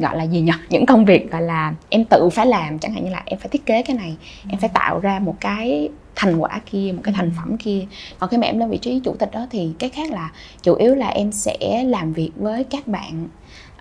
gọi 0.00 0.16
là 0.16 0.24
gì 0.24 0.40
nhỉ 0.40 0.52
những 0.68 0.86
công 0.86 1.04
việc 1.04 1.30
gọi 1.32 1.42
là 1.42 1.74
em 1.88 2.04
tự 2.04 2.28
phải 2.32 2.46
làm 2.46 2.78
chẳng 2.78 2.92
hạn 2.92 3.04
như 3.04 3.10
là 3.10 3.22
em 3.24 3.38
phải 3.38 3.48
thiết 3.48 3.66
kế 3.66 3.82
cái 3.82 3.96
này 3.96 4.16
em 4.48 4.60
phải 4.60 4.70
tạo 4.74 5.00
ra 5.00 5.18
một 5.18 5.34
cái 5.40 5.88
thành 6.14 6.36
quả 6.36 6.60
kia 6.66 6.92
một 6.96 7.00
cái 7.04 7.14
thành 7.14 7.30
ừ. 7.30 7.32
phẩm 7.36 7.56
kia 7.56 7.86
còn 8.18 8.30
khi 8.30 8.36
mà 8.36 8.46
em 8.46 8.58
lên 8.58 8.70
vị 8.70 8.78
trí 8.78 9.00
chủ 9.04 9.14
tịch 9.18 9.30
đó 9.32 9.46
thì 9.50 9.70
cái 9.78 9.90
khác 9.90 10.10
là 10.10 10.30
chủ 10.62 10.74
yếu 10.74 10.94
là 10.94 11.08
em 11.08 11.32
sẽ 11.32 11.84
làm 11.84 12.12
việc 12.12 12.30
với 12.36 12.64
các 12.64 12.86
bạn 12.86 13.28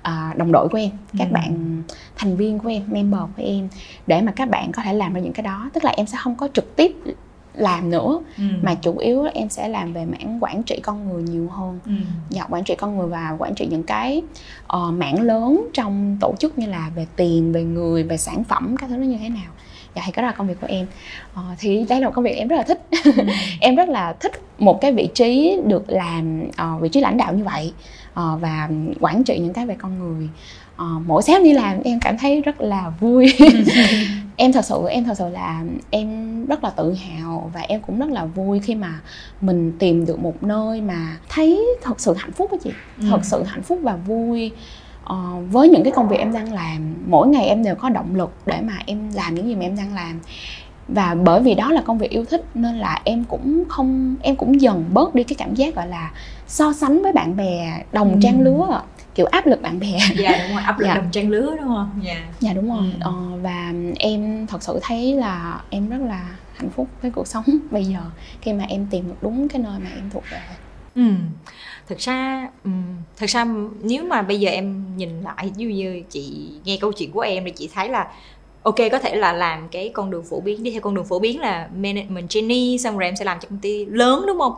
à, 0.02 0.34
đồng 0.38 0.52
đội 0.52 0.70
của 0.70 0.78
em 0.78 0.92
các 1.18 1.28
ừ. 1.30 1.34
bạn 1.34 1.82
thành 2.16 2.38
viên 2.38 2.60
của 2.60 2.70
em 2.70 2.84
member 2.88 3.22
của 3.22 3.44
em 3.44 3.70
để 4.08 4.22
mà 4.22 4.32
các 4.32 4.50
bạn 4.50 4.72
có 4.72 4.82
thể 4.82 4.94
làm 4.94 5.14
ra 5.14 5.20
những 5.20 5.34
cái 5.34 5.44
đó 5.44 5.70
tức 5.74 5.84
là 5.84 5.92
em 5.98 6.06
sẽ 6.06 6.18
không 6.22 6.36
có 6.36 6.48
trực 6.54 6.76
tiếp 6.76 6.92
làm 7.58 7.90
nữa. 7.90 8.20
Ừ. 8.38 8.44
mà 8.62 8.76
chủ 8.76 8.98
yếu 8.98 9.24
em 9.34 9.50
sẽ 9.50 9.68
làm 9.68 9.94
về 9.94 10.06
mảng 10.06 10.38
quản 10.42 10.64
trị 10.64 10.80
con 10.84 11.10
người 11.10 11.24
nhiều 11.24 11.50
hơn. 11.50 11.80
Ừ. 11.86 11.92
dạ, 12.30 12.46
quản 12.50 12.64
trị 12.64 12.76
con 12.76 12.98
người 12.98 13.08
và 13.08 13.36
quản 13.40 13.56
trị 13.56 13.68
những 13.72 13.84
cái 13.84 14.22
uh, 14.64 14.94
mảng 14.94 15.22
lớn 15.22 15.68
trong 15.74 16.18
tổ 16.22 16.34
chức 16.40 16.58
như 16.60 16.68
là 16.68 16.92
về 16.96 17.06
tiền 17.16 17.52
về 17.54 17.64
người 17.64 18.04
về 18.04 18.18
sản 18.18 18.44
phẩm 18.44 18.76
các 18.78 18.90
thứ 18.90 18.98
nó 18.98 19.04
như 19.04 19.18
thế 19.18 19.30
nào. 19.30 19.52
Dạ 19.96 20.02
thì 20.06 20.12
cái 20.12 20.24
đó 20.24 20.28
là 20.28 20.34
công 20.34 20.48
việc 20.48 20.62
của 20.62 20.68
em. 20.70 20.88
Uh, 21.34 21.46
thì 21.60 21.86
đây 21.90 22.02
là 22.02 22.08
một 22.08 22.14
công 22.16 22.24
việc 22.24 22.36
em 22.36 22.48
rất 22.48 22.56
là 22.56 22.64
thích. 22.64 22.82
Ừ. 23.06 23.12
em 23.60 23.76
rất 23.76 23.90
là 23.90 24.14
thích 24.14 24.32
một 24.58 24.82
cái 24.82 24.92
vị 24.92 25.10
trí 25.14 25.60
được 25.66 25.90
làm 25.90 26.44
uh, 26.44 26.82
vị 26.82 26.90
trí 26.90 27.02
lãnh 27.02 27.18
đạo 27.18 27.34
như 27.34 27.44
vậy 27.44 27.74
uh, 28.12 28.42
và 28.42 28.70
quản 29.00 29.24
trị 29.24 29.40
những 29.40 29.54
cái 29.54 29.66
về 29.66 29.76
con 29.80 30.00
người. 30.00 30.30
Uh, 30.76 31.08
mỗi 31.08 31.22
sáng 31.24 31.44
đi 31.44 31.54
làm 31.54 31.82
em 31.84 32.00
cảm 32.00 32.18
thấy 32.18 32.42
rất 32.42 32.62
là 32.62 32.92
vui 33.00 33.34
em 34.40 34.52
thật 34.52 34.66
sự 34.66 34.88
em 34.90 35.04
thật 35.04 35.14
sự 35.18 35.30
là 35.30 35.64
em 35.90 36.46
rất 36.46 36.64
là 36.64 36.70
tự 36.70 36.94
hào 36.94 37.52
và 37.54 37.62
em 37.62 37.82
cũng 37.82 38.00
rất 38.00 38.10
là 38.10 38.26
vui 38.26 38.60
khi 38.60 38.76
mà 38.76 39.00
mình 39.42 39.72
tìm 39.80 40.06
được 40.06 40.20
một 40.20 40.44
nơi 40.44 40.82
mà 40.82 41.18
thấy 41.30 41.66
thật 41.84 42.00
sự 42.00 42.14
hạnh 42.18 42.32
phúc 42.32 42.52
á 42.52 42.58
chị 42.64 42.72
ừ. 43.02 43.08
thật 43.10 43.20
sự 43.24 43.44
hạnh 43.44 43.62
phúc 43.62 43.80
và 43.82 43.96
vui 43.96 44.52
uh, 45.04 45.52
với 45.52 45.70
những 45.70 45.84
cái 45.84 45.92
công 45.92 46.10
việc 46.10 46.18
em 46.20 46.34
đang 46.34 46.54
làm 46.54 46.96
mỗi 47.08 47.28
ngày 47.28 47.46
em 47.48 47.64
đều 47.64 47.76
có 47.76 47.90
động 47.90 48.16
lực 48.16 48.32
để 48.46 48.62
mà 48.62 48.74
em 48.86 49.10
làm 49.14 49.36
những 49.36 49.48
gì 49.48 49.56
mà 49.56 49.62
em 49.62 49.78
đang 49.78 49.96
làm 49.96 50.20
và 50.88 51.16
bởi 51.16 51.42
vì 51.42 51.56
đó 51.56 51.72
là 51.72 51.82
công 51.82 51.98
việc 51.98 52.10
yêu 52.10 52.26
thích 52.26 52.46
nên 52.54 52.76
là 52.76 53.02
em 53.04 53.24
cũng 53.24 53.64
không 53.68 54.16
em 54.22 54.36
cũng 54.36 54.62
dần 54.62 54.86
bớt 54.94 55.16
đi 55.16 55.24
cái 55.24 55.36
cảm 55.36 55.56
giác 55.56 55.76
gọi 55.76 55.88
là 55.88 56.12
so 56.48 56.74
sánh 56.74 57.04
với 57.04 57.14
bạn 57.14 57.38
bè 57.38 57.84
đồng 57.92 58.12
ừ. 58.12 58.20
trang 58.22 58.42
lứa 58.42 58.82
kiểu 59.18 59.26
áp 59.26 59.48
lực 59.48 59.62
bạn 59.62 59.80
bè. 59.80 60.00
Dạ 60.18 60.32
đúng 60.42 60.56
rồi 60.56 60.64
áp 60.66 60.80
lực 60.80 60.88
dạ. 60.88 60.96
đồng 60.96 61.12
trang 61.12 61.30
lứa 61.30 61.56
đúng 61.60 61.68
không? 61.68 62.00
Dạ. 62.04 62.28
Dạ 62.40 62.54
đúng 62.54 62.70
rồi. 62.70 62.92
Ừ. 62.94 63.00
ờ, 63.00 63.14
và 63.42 63.74
em 64.00 64.48
thật 64.48 64.64
sự 64.64 64.80
thấy 64.82 65.14
là 65.14 65.62
em 65.70 65.90
rất 65.90 65.98
là 66.08 66.38
hạnh 66.56 66.70
phúc 66.70 66.88
với 67.02 67.12
cuộc 67.12 67.28
sống 67.28 67.44
bây 67.72 67.86
giờ 67.86 68.00
khi 68.42 68.54
mà 68.54 68.64
em 68.70 68.88
tìm 68.92 69.08
được 69.08 69.16
đúng 69.22 69.50
cái 69.50 69.62
nơi 69.62 69.80
mà 69.80 69.90
em 69.96 70.10
thuộc 70.14 70.24
về. 70.32 70.40
Ừ. 70.96 71.12
Thực 71.88 71.98
ra 71.98 72.50
um, 72.64 72.84
thực 73.18 73.30
ra 73.30 73.46
nếu 73.82 74.04
mà 74.04 74.22
bây 74.22 74.40
giờ 74.40 74.50
em 74.50 74.98
nhìn 74.98 75.22
lại 75.22 75.52
như 75.56 75.68
như 75.68 76.04
chị 76.10 76.50
nghe 76.64 76.78
câu 76.82 76.92
chuyện 76.92 77.12
của 77.12 77.20
em 77.20 77.46
thì 77.46 77.52
chị 77.52 77.70
thấy 77.74 77.90
là 77.90 78.08
ok 78.64 78.76
có 78.92 79.00
thể 79.00 79.16
là 79.16 79.34
làm 79.34 79.70
cái 79.70 79.92
con 79.94 80.12
đường 80.12 80.24
phổ 80.30 80.40
biến 80.40 80.64
đi 80.64 80.72
theo 80.72 80.82
con 80.82 80.96
đường 80.96 81.06
phổ 81.06 81.20
biến 81.20 81.40
là 81.40 81.70
management 81.76 82.30
trainee 82.30 82.78
xong 82.78 82.98
rồi 82.98 83.08
em 83.08 83.16
sẽ 83.16 83.26
làm 83.26 83.40
cho 83.40 83.48
công 83.50 83.60
ty 83.60 83.86
lớn 83.86 84.24
đúng 84.28 84.40
không? 84.40 84.54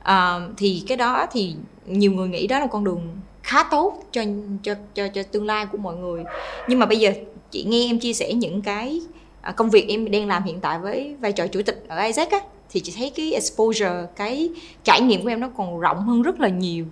Uh, 0.00 0.56
thì 0.56 0.82
cái 0.88 0.96
đó 0.96 1.26
thì 1.32 1.54
nhiều 1.86 2.12
người 2.12 2.28
nghĩ 2.28 2.46
đó 2.46 2.58
là 2.58 2.66
con 2.66 2.84
đường 2.84 3.08
khá 3.42 3.62
tốt 3.70 4.02
cho 4.12 4.22
cho 4.62 4.74
cho 4.94 5.08
cho 5.08 5.22
tương 5.22 5.46
lai 5.46 5.66
của 5.72 5.78
mọi 5.78 5.96
người. 5.96 6.24
Nhưng 6.68 6.78
mà 6.78 6.86
bây 6.86 6.98
giờ 6.98 7.12
chị 7.50 7.64
nghe 7.64 7.86
em 7.86 7.98
chia 7.98 8.12
sẻ 8.12 8.32
những 8.32 8.62
cái 8.62 9.00
à, 9.40 9.52
công 9.52 9.70
việc 9.70 9.88
em 9.88 10.10
đang 10.10 10.28
làm 10.28 10.42
hiện 10.42 10.60
tại 10.60 10.78
với 10.78 11.16
vai 11.20 11.32
trò 11.32 11.46
chủ 11.46 11.62
tịch 11.62 11.84
ở 11.88 12.02
Isaac 12.02 12.30
á 12.30 12.40
thì 12.70 12.80
chị 12.80 12.92
thấy 12.96 13.12
cái 13.16 13.32
exposure 13.32 14.06
cái 14.16 14.50
trải 14.84 15.00
nghiệm 15.00 15.22
của 15.22 15.28
em 15.28 15.40
nó 15.40 15.48
còn 15.56 15.80
rộng 15.80 16.00
hơn 16.00 16.22
rất 16.22 16.40
là 16.40 16.48
nhiều 16.48 16.84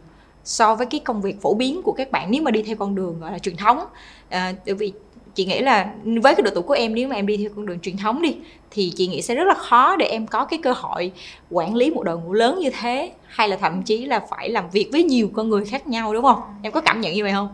so 0.44 0.74
với 0.74 0.86
cái 0.86 1.00
công 1.00 1.22
việc 1.22 1.42
phổ 1.42 1.54
biến 1.54 1.82
của 1.82 1.92
các 1.92 2.10
bạn 2.10 2.30
nếu 2.30 2.42
mà 2.42 2.50
đi 2.50 2.62
theo 2.62 2.76
con 2.76 2.94
đường 2.94 3.20
gọi 3.20 3.32
là 3.32 3.38
truyền 3.38 3.56
thống. 3.56 3.84
À, 4.28 4.54
bởi 4.66 4.74
vì 4.74 4.92
chị 5.40 5.46
nghĩ 5.46 5.60
là 5.60 5.90
với 6.04 6.34
cái 6.34 6.42
độ 6.42 6.50
tuổi 6.54 6.62
của 6.62 6.74
em, 6.74 6.94
nếu 6.94 7.08
mà 7.08 7.16
em 7.16 7.26
đi 7.26 7.36
theo 7.36 7.50
con 7.56 7.66
đường 7.66 7.80
truyền 7.80 7.96
thống 7.96 8.22
đi, 8.22 8.36
thì 8.70 8.92
chị 8.96 9.06
nghĩ 9.06 9.22
sẽ 9.22 9.34
rất 9.34 9.44
là 9.44 9.54
khó 9.54 9.96
để 9.96 10.06
em 10.06 10.26
có 10.26 10.44
cái 10.44 10.60
cơ 10.62 10.72
hội 10.72 11.12
quản 11.50 11.74
lý 11.74 11.90
một 11.90 12.02
đội 12.02 12.18
ngũ 12.18 12.32
lớn 12.32 12.58
như 12.58 12.70
thế, 12.80 13.12
hay 13.26 13.48
là 13.48 13.56
thậm 13.56 13.82
chí 13.82 14.04
là 14.04 14.20
phải 14.30 14.48
làm 14.48 14.70
việc 14.70 14.88
với 14.92 15.02
nhiều 15.02 15.30
con 15.34 15.48
người 15.48 15.64
khác 15.64 15.86
nhau, 15.86 16.14
đúng 16.14 16.24
không? 16.24 16.40
Em 16.62 16.72
có 16.72 16.80
cảm 16.80 17.00
nhận 17.00 17.14
như 17.14 17.22
vậy 17.22 17.32
không? 17.32 17.48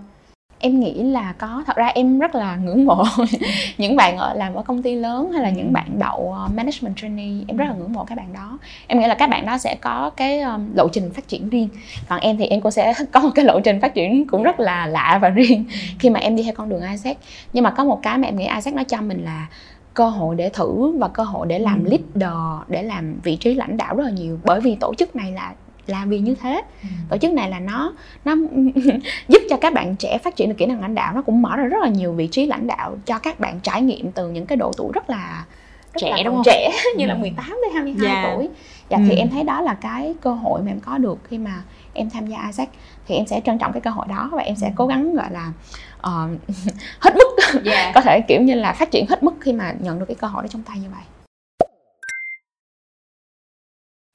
Em 0.66 0.80
nghĩ 0.80 1.02
là 1.02 1.32
có. 1.38 1.62
Thật 1.66 1.76
ra 1.76 1.86
em 1.86 2.18
rất 2.18 2.34
là 2.34 2.56
ngưỡng 2.56 2.84
mộ 2.84 3.04
những 3.78 3.96
bạn 3.96 4.16
ở 4.16 4.34
làm 4.34 4.54
ở 4.54 4.62
công 4.62 4.82
ty 4.82 4.94
lớn 4.94 5.32
hay 5.32 5.42
là 5.42 5.50
những 5.50 5.72
bạn 5.72 5.86
đậu 5.98 6.34
ờ, 6.38 6.48
management 6.54 6.96
trainee. 6.96 7.44
Em 7.48 7.56
rất 7.56 7.64
là 7.64 7.74
ngưỡng 7.74 7.92
mộ 7.92 8.04
các 8.04 8.14
bạn 8.14 8.32
đó. 8.32 8.58
Em 8.86 9.00
nghĩ 9.00 9.06
là 9.06 9.14
các 9.14 9.30
bạn 9.30 9.46
đó 9.46 9.58
sẽ 9.58 9.76
có 9.80 10.10
cái 10.16 10.40
um, 10.40 10.74
lộ 10.74 10.88
trình 10.88 11.10
phát 11.12 11.28
triển 11.28 11.48
riêng. 11.48 11.68
Còn 12.08 12.20
em 12.20 12.36
thì 12.36 12.46
em 12.46 12.60
cũng 12.60 12.70
sẽ 12.70 12.94
có 13.12 13.20
một 13.20 13.30
cái 13.34 13.44
lộ 13.44 13.60
trình 13.60 13.80
phát 13.80 13.94
triển 13.94 14.26
cũng 14.26 14.42
rất 14.42 14.60
là 14.60 14.86
lạ 14.86 15.18
và 15.22 15.28
riêng 15.28 15.64
khi 15.98 16.10
mà 16.10 16.20
em 16.20 16.36
đi 16.36 16.42
theo 16.42 16.54
con 16.56 16.68
đường 16.68 16.82
Isaac. 16.90 17.16
Nhưng 17.52 17.64
mà 17.64 17.70
có 17.70 17.84
một 17.84 18.00
cái 18.02 18.18
mà 18.18 18.28
em 18.28 18.36
nghĩ 18.36 18.46
Isaac 18.54 18.74
nó 18.74 18.82
cho 18.84 19.00
mình 19.00 19.24
là 19.24 19.46
cơ 19.94 20.08
hội 20.08 20.34
để 20.36 20.48
thử 20.48 20.98
và 20.98 21.08
cơ 21.08 21.22
hội 21.22 21.46
để 21.46 21.58
làm 21.58 21.84
leader 21.84 22.66
để 22.68 22.82
làm 22.82 23.20
vị 23.22 23.36
trí 23.36 23.54
lãnh 23.54 23.76
đạo 23.76 23.96
rất 23.96 24.04
là 24.04 24.10
nhiều. 24.10 24.38
Bởi 24.44 24.60
vì 24.60 24.74
tổ 24.74 24.94
chức 24.94 25.16
này 25.16 25.32
là 25.32 25.54
là 25.86 26.04
vì 26.04 26.18
như 26.18 26.34
thế 26.34 26.62
ừ. 26.82 26.88
tổ 27.08 27.16
chức 27.18 27.32
này 27.32 27.50
là 27.50 27.58
nó 27.58 27.92
nó 28.24 28.36
giúp 29.28 29.42
cho 29.50 29.56
các 29.56 29.72
bạn 29.72 29.96
trẻ 29.96 30.18
phát 30.18 30.36
triển 30.36 30.48
được 30.48 30.54
kỹ 30.58 30.66
năng 30.66 30.80
lãnh 30.80 30.94
đạo 30.94 31.12
nó 31.14 31.22
cũng 31.22 31.42
mở 31.42 31.56
ra 31.56 31.64
rất 31.64 31.78
là 31.82 31.88
nhiều 31.88 32.12
vị 32.12 32.26
trí 32.26 32.46
lãnh 32.46 32.66
đạo 32.66 32.96
cho 33.06 33.18
các 33.18 33.40
bạn 33.40 33.60
trải 33.62 33.82
nghiệm 33.82 34.12
từ 34.12 34.30
những 34.30 34.46
cái 34.46 34.56
độ 34.56 34.72
tuổi 34.76 34.90
rất 34.94 35.10
là 35.10 35.44
rất 35.92 36.00
trẻ 36.00 36.10
là 36.10 36.22
đúng 36.22 36.34
không 36.34 36.44
trẻ 36.44 36.70
như 36.96 37.04
ừ. 37.04 37.08
là 37.08 37.14
18 37.14 37.46
đến 37.48 37.74
22 37.74 38.14
yeah. 38.14 38.34
tuổi 38.34 38.48
dạ 38.88 38.96
ừ. 38.96 39.02
thì 39.08 39.16
em 39.16 39.30
thấy 39.30 39.44
đó 39.44 39.60
là 39.60 39.74
cái 39.74 40.14
cơ 40.20 40.32
hội 40.32 40.62
mà 40.62 40.70
em 40.70 40.80
có 40.80 40.98
được 40.98 41.18
khi 41.28 41.38
mà 41.38 41.62
em 41.94 42.10
tham 42.10 42.26
gia 42.26 42.46
Isaac 42.46 42.68
thì 43.08 43.14
em 43.14 43.26
sẽ 43.26 43.40
trân 43.44 43.58
trọng 43.58 43.72
cái 43.72 43.80
cơ 43.80 43.90
hội 43.90 44.06
đó 44.08 44.30
và 44.32 44.42
em 44.42 44.56
sẽ 44.56 44.72
cố 44.76 44.86
gắng 44.86 45.14
gọi 45.14 45.30
là 45.30 45.52
uh, 45.98 46.40
hết 47.00 47.14
mức 47.14 47.62
yeah. 47.64 47.94
có 47.94 48.00
thể 48.00 48.20
kiểu 48.28 48.42
như 48.42 48.54
là 48.54 48.72
phát 48.72 48.90
triển 48.90 49.06
hết 49.08 49.22
mức 49.22 49.34
khi 49.40 49.52
mà 49.52 49.74
nhận 49.80 49.98
được 49.98 50.06
cái 50.08 50.14
cơ 50.14 50.26
hội 50.26 50.42
đó 50.42 50.48
trong 50.48 50.62
tay 50.62 50.78
như 50.78 50.88
vậy 50.90 51.02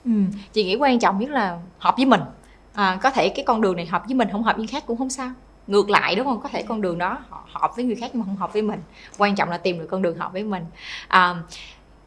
Ừ, 0.04 0.10
chị 0.52 0.64
nghĩ 0.64 0.76
quan 0.76 0.98
trọng 0.98 1.18
nhất 1.18 1.30
là 1.30 1.58
hợp 1.78 1.94
với 1.96 2.06
mình. 2.06 2.20
À, 2.74 2.98
có 3.02 3.10
thể 3.10 3.28
cái 3.28 3.44
con 3.44 3.60
đường 3.60 3.76
này 3.76 3.86
hợp 3.86 4.02
với 4.06 4.14
mình 4.14 4.28
không 4.32 4.42
hợp 4.42 4.56
với 4.56 4.66
khác 4.66 4.84
cũng 4.86 4.98
không 4.98 5.10
sao. 5.10 5.30
Ngược 5.66 5.90
lại 5.90 6.14
đúng 6.14 6.26
không? 6.26 6.40
Có 6.40 6.48
thể 6.48 6.62
con 6.62 6.80
đường 6.80 6.98
đó 6.98 7.18
hợp 7.52 7.76
với 7.76 7.84
người 7.84 7.94
khác 7.94 8.10
nhưng 8.12 8.20
mà 8.20 8.26
không 8.26 8.36
hợp 8.36 8.52
với 8.52 8.62
mình. 8.62 8.80
Quan 9.18 9.34
trọng 9.34 9.50
là 9.50 9.58
tìm 9.58 9.78
được 9.78 9.86
con 9.90 10.02
đường 10.02 10.18
hợp 10.18 10.32
với 10.32 10.42
mình. 10.42 10.64
À, 11.08 11.34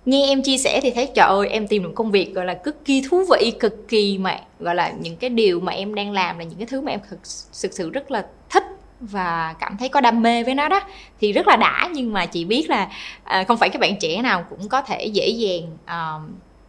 nghe 0.05 0.27
em 0.27 0.43
chia 0.43 0.57
sẻ 0.57 0.79
thì 0.83 0.91
thấy 0.91 1.11
trời 1.15 1.27
ơi 1.27 1.47
em 1.49 1.67
tìm 1.67 1.83
được 1.83 1.91
công 1.95 2.11
việc 2.11 2.33
gọi 2.33 2.45
là 2.45 2.53
cực 2.53 2.85
kỳ 2.85 3.03
thú 3.09 3.23
vị 3.31 3.51
cực 3.59 3.87
kỳ 3.87 4.17
mà 4.17 4.39
gọi 4.59 4.75
là 4.75 4.91
những 4.99 5.17
cái 5.17 5.29
điều 5.29 5.59
mà 5.59 5.71
em 5.71 5.95
đang 5.95 6.11
làm 6.11 6.39
là 6.39 6.43
những 6.43 6.57
cái 6.57 6.67
thứ 6.67 6.81
mà 6.81 6.91
em 6.91 6.99
thực, 7.09 7.19
thực 7.63 7.73
sự 7.73 7.89
rất 7.89 8.11
là 8.11 8.27
thích 8.49 8.63
và 8.99 9.55
cảm 9.59 9.77
thấy 9.77 9.89
có 9.89 10.01
đam 10.01 10.21
mê 10.21 10.43
với 10.43 10.55
nó 10.55 10.69
đó. 10.69 10.81
Thì 11.19 11.31
rất 11.31 11.47
là 11.47 11.55
đã 11.55 11.89
nhưng 11.93 12.13
mà 12.13 12.25
chị 12.25 12.45
biết 12.45 12.69
là 12.69 12.89
à, 13.23 13.43
không 13.43 13.57
phải 13.57 13.69
các 13.69 13.79
bạn 13.79 13.95
trẻ 13.99 14.21
nào 14.21 14.45
cũng 14.49 14.69
có 14.69 14.81
thể 14.81 15.05
dễ 15.05 15.27
dàng 15.27 15.77
à, 15.85 16.13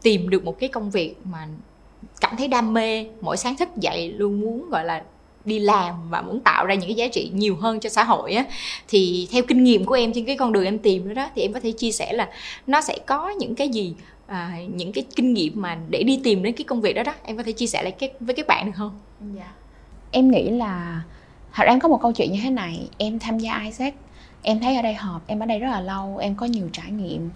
tìm 0.07 0.29
được 0.29 0.45
một 0.45 0.59
cái 0.59 0.69
công 0.69 0.91
việc 0.91 1.15
mà 1.25 1.49
cảm 2.21 2.37
thấy 2.37 2.49
đam 2.49 2.75
mê 2.75 3.07
mỗi 3.21 3.37
sáng 3.37 3.57
thức 3.57 3.69
dậy 3.77 4.15
luôn 4.17 4.41
muốn 4.41 4.71
gọi 4.71 4.85
là 4.85 5.03
đi 5.45 5.59
làm 5.59 6.11
và 6.11 6.23
muốn 6.23 6.41
tạo 6.41 6.67
ra 6.67 6.75
những 6.75 6.89
cái 6.89 6.95
giá 6.95 7.09
trị 7.09 7.31
nhiều 7.35 7.57
hơn 7.57 7.81
cho 7.81 7.89
xã 7.89 8.05
hội 8.05 8.33
á 8.33 8.45
thì 8.89 9.29
theo 9.33 9.43
kinh 9.49 9.65
nghiệm 9.65 9.85
của 9.85 9.95
em 9.95 10.13
trên 10.13 10.25
cái 10.25 10.37
con 10.37 10.53
đường 10.53 10.65
em 10.65 10.79
tìm 10.79 11.09
đó, 11.09 11.15
đó 11.15 11.31
thì 11.35 11.43
em 11.43 11.53
có 11.53 11.61
thể 11.61 11.73
chia 11.73 11.91
sẻ 11.91 12.13
là 12.13 12.29
nó 12.67 12.81
sẽ 12.81 12.99
có 13.07 13.31
những 13.31 13.55
cái 13.55 13.69
gì 13.69 13.95
à, 14.27 14.59
những 14.75 14.93
cái 14.93 15.05
kinh 15.17 15.35
nghiệm 15.35 15.53
mà 15.63 15.79
để 15.91 16.03
đi 16.03 16.21
tìm 16.25 16.43
đến 16.43 16.55
cái 16.57 16.65
công 16.65 16.81
việc 16.81 16.93
đó 16.93 17.03
đó 17.03 17.15
em 17.25 17.37
có 17.37 17.43
thể 17.43 17.53
chia 17.53 17.67
sẻ 17.67 17.83
lại 17.83 17.93
cái, 17.93 18.11
với 18.21 18.35
các 18.35 18.47
bạn 18.47 18.67
được 18.67 18.73
không? 18.75 19.01
Dạ. 19.37 19.53
Em 20.11 20.31
nghĩ 20.31 20.51
là 20.51 21.03
thật 21.53 21.65
ra 21.65 21.73
em 21.73 21.81
có 21.81 21.89
một 21.89 21.99
câu 22.03 22.13
chuyện 22.13 22.33
như 22.33 22.41
thế 22.43 22.51
này 22.51 22.89
em 22.99 23.19
tham 23.19 23.39
gia 23.39 23.61
Isaac 23.65 23.95
em 24.43 24.61
thấy 24.61 24.77
ở 24.77 24.83
đây 24.83 24.95
hợp 24.95 25.21
em 25.27 25.41
ở 25.41 25.47
đây 25.47 25.59
rất 25.59 25.69
là 25.71 25.81
lâu 25.81 26.19
em 26.19 26.35
có 26.35 26.47
nhiều 26.47 26.69
trải 26.73 26.91
nghiệm 26.91 27.31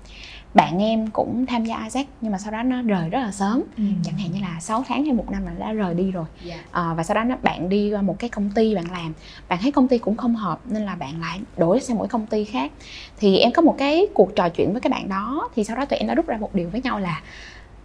bạn 0.55 0.83
em 0.83 1.07
cũng 1.07 1.47
tham 1.47 1.65
gia 1.65 1.85
Isaac 1.85 2.07
nhưng 2.21 2.33
mà 2.33 2.39
sau 2.39 2.53
đó 2.53 2.63
nó 2.63 2.83
rời 2.83 3.09
rất 3.11 3.19
là 3.19 3.33
sớm 3.33 3.63
ừ. 3.77 3.83
chẳng 4.05 4.19
hạn 4.19 4.33
như 4.33 4.41
là 4.41 4.61
6 4.61 4.85
tháng 4.89 5.05
hay 5.05 5.15
một 5.15 5.31
năm 5.31 5.47
là 5.47 5.53
đã 5.59 5.73
rời 5.73 5.95
đi 5.95 6.11
rồi 6.11 6.25
yeah. 6.47 6.61
Dạ. 6.73 6.81
à, 6.83 6.95
và 6.95 7.03
sau 7.03 7.15
đó 7.15 7.25
nó 7.25 7.37
bạn 7.43 7.69
đi 7.69 7.93
qua 7.95 8.03
một 8.03 8.19
cái 8.19 8.31
công 8.31 8.51
ty 8.55 8.75
bạn 8.75 8.91
làm 8.93 9.13
bạn 9.49 9.59
thấy 9.63 9.73
công 9.73 9.89
ty 9.89 9.99
cũng 9.99 10.17
không 10.17 10.37
hợp 10.37 10.61
nên 10.67 10.83
là 10.83 10.95
bạn 10.95 11.21
lại 11.21 11.41
đổi 11.57 11.81
sang 11.81 11.99
mỗi 11.99 12.09
công 12.09 12.27
ty 12.27 12.45
khác 12.45 12.73
thì 13.19 13.39
em 13.39 13.53
có 13.53 13.63
một 13.63 13.75
cái 13.79 14.07
cuộc 14.15 14.37
trò 14.37 14.49
chuyện 14.49 14.73
với 14.73 14.81
cái 14.81 14.91
bạn 14.91 15.09
đó 15.09 15.49
thì 15.55 15.65
sau 15.65 15.77
đó 15.77 15.85
tụi 15.85 15.99
em 15.99 16.09
đã 16.09 16.15
rút 16.15 16.27
ra 16.27 16.37
một 16.37 16.55
điều 16.55 16.71
với 16.71 16.81
nhau 16.83 16.99
là 16.99 17.21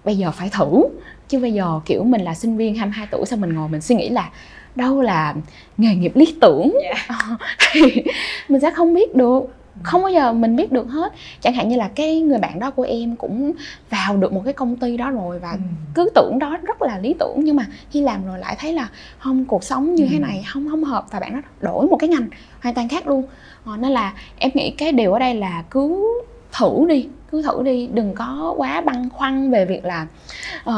bây 0.03 0.17
giờ 0.17 0.31
phải 0.31 0.49
thử 0.49 0.83
chứ 1.27 1.39
bây 1.39 1.53
giờ 1.53 1.79
kiểu 1.85 2.03
mình 2.03 2.21
là 2.21 2.33
sinh 2.33 2.57
viên 2.57 2.75
22 2.75 3.07
tuổi 3.11 3.25
sao 3.25 3.39
mình 3.39 3.53
ngồi 3.53 3.69
mình 3.69 3.81
suy 3.81 3.95
nghĩ 3.95 4.09
là 4.09 4.29
đâu 4.75 5.01
là 5.01 5.35
nghề 5.77 5.95
nghiệp 5.95 6.15
lý 6.15 6.35
tưởng 6.41 6.71
yeah. 6.83 6.97
Dạ. 7.09 7.37
thì 7.71 8.03
mình 8.49 8.61
sẽ 8.61 8.71
không 8.71 8.93
biết 8.93 9.15
được 9.15 9.55
không 9.83 10.01
bao 10.01 10.11
giờ 10.11 10.33
mình 10.33 10.55
biết 10.55 10.71
được 10.71 10.89
hết 10.89 11.13
chẳng 11.41 11.53
hạn 11.53 11.69
như 11.69 11.75
là 11.75 11.87
cái 11.95 12.21
người 12.21 12.39
bạn 12.39 12.59
đó 12.59 12.71
của 12.71 12.83
em 12.83 13.15
cũng 13.15 13.51
vào 13.89 14.17
được 14.17 14.33
một 14.33 14.41
cái 14.45 14.53
công 14.53 14.75
ty 14.75 14.97
đó 14.97 15.11
rồi 15.11 15.39
và 15.39 15.51
ừ. 15.51 15.57
cứ 15.93 16.09
tưởng 16.15 16.39
đó 16.39 16.57
rất 16.63 16.81
là 16.81 16.99
lý 16.99 17.15
tưởng 17.19 17.39
nhưng 17.43 17.55
mà 17.55 17.65
khi 17.91 18.01
làm 18.01 18.25
rồi 18.25 18.39
lại 18.39 18.55
thấy 18.59 18.73
là 18.73 18.89
không 19.19 19.45
cuộc 19.45 19.63
sống 19.63 19.95
như 19.95 20.03
ừ. 20.03 20.09
thế 20.11 20.19
này 20.19 20.45
không 20.47 20.69
không 20.69 20.83
hợp 20.83 21.05
và 21.11 21.19
bạn 21.19 21.33
đó 21.33 21.41
đổi 21.61 21.87
một 21.87 21.97
cái 21.97 22.09
ngành 22.09 22.27
hoàn 22.61 22.75
toàn 22.75 22.89
khác 22.89 23.07
luôn 23.07 23.23
à, 23.65 23.77
nên 23.77 23.91
là 23.91 24.13
em 24.37 24.51
nghĩ 24.53 24.71
cái 24.71 24.91
điều 24.91 25.13
ở 25.13 25.19
đây 25.19 25.35
là 25.35 25.63
cứ 25.69 26.11
thử 26.57 26.85
đi 26.89 27.07
cứ 27.31 27.41
thử 27.41 27.63
đi 27.63 27.87
đừng 27.93 28.13
có 28.13 28.53
quá 28.57 28.81
băn 28.81 29.09
khoăn 29.09 29.51
về 29.51 29.65
việc 29.65 29.85
là 29.85 30.07
uh, 30.69 30.73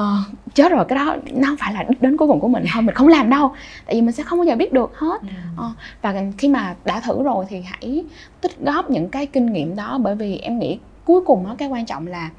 chết 0.54 0.72
rồi 0.72 0.86
cái 0.88 0.98
đó 0.98 1.16
nó 1.34 1.48
không 1.48 1.58
phải 1.58 1.74
là 1.74 1.84
đích 1.84 2.02
đến 2.02 2.18
cuối 2.18 2.28
cùng 2.28 2.40
của 2.40 2.48
mình 2.48 2.66
thôi 2.74 2.82
mình 2.82 2.96
không 2.96 3.08
làm 3.08 3.30
đâu 3.30 3.52
tại 3.86 3.96
vì 3.96 4.02
mình 4.02 4.12
sẽ 4.12 4.24
không 4.24 4.40
bao 4.40 4.46
giờ 4.46 4.56
biết 4.56 4.74
được 4.74 4.98
hết. 4.98 5.22
Uh, 5.54 5.72
và 6.02 6.16
khi 6.38 6.48
mà 6.48 6.76
đã 6.86 7.00
thử 7.00 7.24
rồi 7.24 7.46
thì 7.50 7.62
hãy 7.66 8.06
tích 8.42 8.60
góp 8.60 8.90
những 8.90 9.10
cái 9.10 9.26
kinh 9.26 9.54
nghiệm 9.54 9.76
đó 9.76 9.98
bởi 9.98 10.16
vì 10.16 10.38
em 10.38 10.60
nghĩ 10.60 10.80
cuối 11.06 11.22
cùng 11.26 11.46
đó 11.46 11.56
cái 11.58 11.68
quan 11.68 11.86
trọng 11.86 12.08
là 12.08 12.30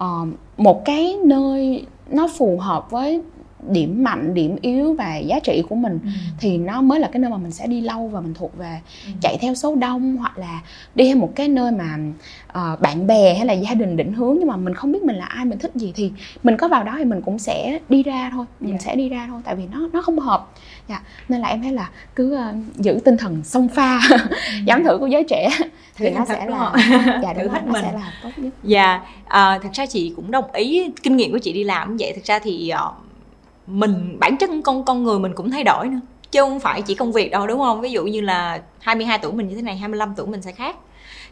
uh, 0.00 0.28
một 0.56 0.84
cái 0.84 1.16
nơi 1.24 1.86
nó 2.10 2.28
phù 2.38 2.58
hợp 2.58 2.90
với 2.90 3.22
điểm 3.68 4.04
mạnh 4.04 4.34
điểm 4.34 4.56
yếu 4.60 4.94
và 4.94 5.16
giá 5.16 5.40
trị 5.40 5.62
của 5.68 5.74
mình 5.74 5.98
ừ. 6.04 6.08
thì 6.40 6.58
nó 6.58 6.80
mới 6.82 7.00
là 7.00 7.08
cái 7.12 7.20
nơi 7.20 7.30
mà 7.30 7.36
mình 7.36 7.50
sẽ 7.50 7.66
đi 7.66 7.80
lâu 7.80 8.08
và 8.08 8.20
mình 8.20 8.34
thuộc 8.34 8.56
về 8.56 8.80
ừ. 9.06 9.12
chạy 9.20 9.38
theo 9.40 9.54
số 9.54 9.74
đông 9.74 10.16
hoặc 10.16 10.38
là 10.38 10.60
đi 10.94 11.04
theo 11.04 11.16
một 11.16 11.32
cái 11.34 11.48
nơi 11.48 11.72
mà 11.72 11.98
uh, 12.48 12.80
bạn 12.80 13.06
bè 13.06 13.34
hay 13.34 13.46
là 13.46 13.52
gia 13.52 13.74
đình 13.74 13.96
định 13.96 14.12
hướng 14.12 14.36
nhưng 14.38 14.48
mà 14.48 14.56
mình 14.56 14.74
không 14.74 14.92
biết 14.92 15.02
mình 15.02 15.16
là 15.16 15.24
ai 15.24 15.44
mình 15.44 15.58
thích 15.58 15.70
gì 15.74 15.92
thì 15.96 16.12
mình 16.42 16.56
có 16.56 16.68
vào 16.68 16.84
đó 16.84 16.94
thì 16.98 17.04
mình 17.04 17.22
cũng 17.22 17.38
sẽ 17.38 17.78
đi 17.88 18.02
ra 18.02 18.30
thôi 18.32 18.46
mình 18.60 18.70
yeah. 18.70 18.82
Dạ. 18.82 18.86
sẽ 18.86 18.96
đi 18.96 19.08
ra 19.08 19.26
thôi 19.28 19.40
tại 19.44 19.56
vì 19.56 19.62
nó 19.72 19.88
nó 19.92 20.02
không 20.02 20.18
hợp 20.18 20.48
dạ. 20.88 21.02
nên 21.28 21.40
là 21.40 21.48
em 21.48 21.62
thấy 21.62 21.72
là 21.72 21.90
cứ 22.14 22.38
uh, 22.38 22.76
giữ 22.76 22.98
tinh 23.04 23.16
thần 23.16 23.44
song 23.44 23.68
pha 23.68 24.00
ừ. 24.10 24.16
dám 24.64 24.84
thử 24.84 24.98
của 24.98 25.06
giới 25.06 25.24
trẻ 25.24 25.50
thì 25.96 26.10
nó 26.16 26.24
sẽ 26.24 26.46
là 26.46 26.72
dạ, 27.22 27.34
thử 27.34 27.48
hết 27.48 27.66
mình 27.66 27.82
sẽ 27.82 27.92
là 27.92 28.12
tốt 28.22 28.30
nhất 28.36 28.54
dạ 28.62 29.02
uh, 29.24 29.62
thật 29.62 29.70
ra 29.72 29.86
chị 29.86 30.12
cũng 30.16 30.30
đồng 30.30 30.52
ý 30.52 30.90
kinh 31.02 31.16
nghiệm 31.16 31.32
của 31.32 31.38
chị 31.38 31.52
đi 31.52 31.64
làm 31.64 31.96
vậy 31.96 32.12
thật 32.14 32.24
ra 32.24 32.38
thì 32.38 32.72
uh, 32.74 33.09
mình 33.70 34.16
bản 34.20 34.36
chất 34.36 34.50
con 34.64 34.84
con 34.84 35.04
người 35.04 35.18
mình 35.18 35.32
cũng 35.34 35.50
thay 35.50 35.64
đổi 35.64 35.88
nữa. 35.88 36.00
Chứ 36.30 36.40
không 36.40 36.60
phải 36.60 36.82
chỉ 36.82 36.94
công 36.94 37.12
việc 37.12 37.30
đâu 37.30 37.46
đúng 37.46 37.58
không? 37.58 37.80
Ví 37.80 37.90
dụ 37.90 38.04
như 38.04 38.20
là 38.20 38.62
22 38.80 39.18
tuổi 39.18 39.32
mình 39.32 39.48
như 39.48 39.56
thế 39.56 39.62
này 39.62 39.76
25 39.76 40.14
tuổi 40.16 40.26
mình 40.26 40.42
sẽ 40.42 40.52
khác. 40.52 40.76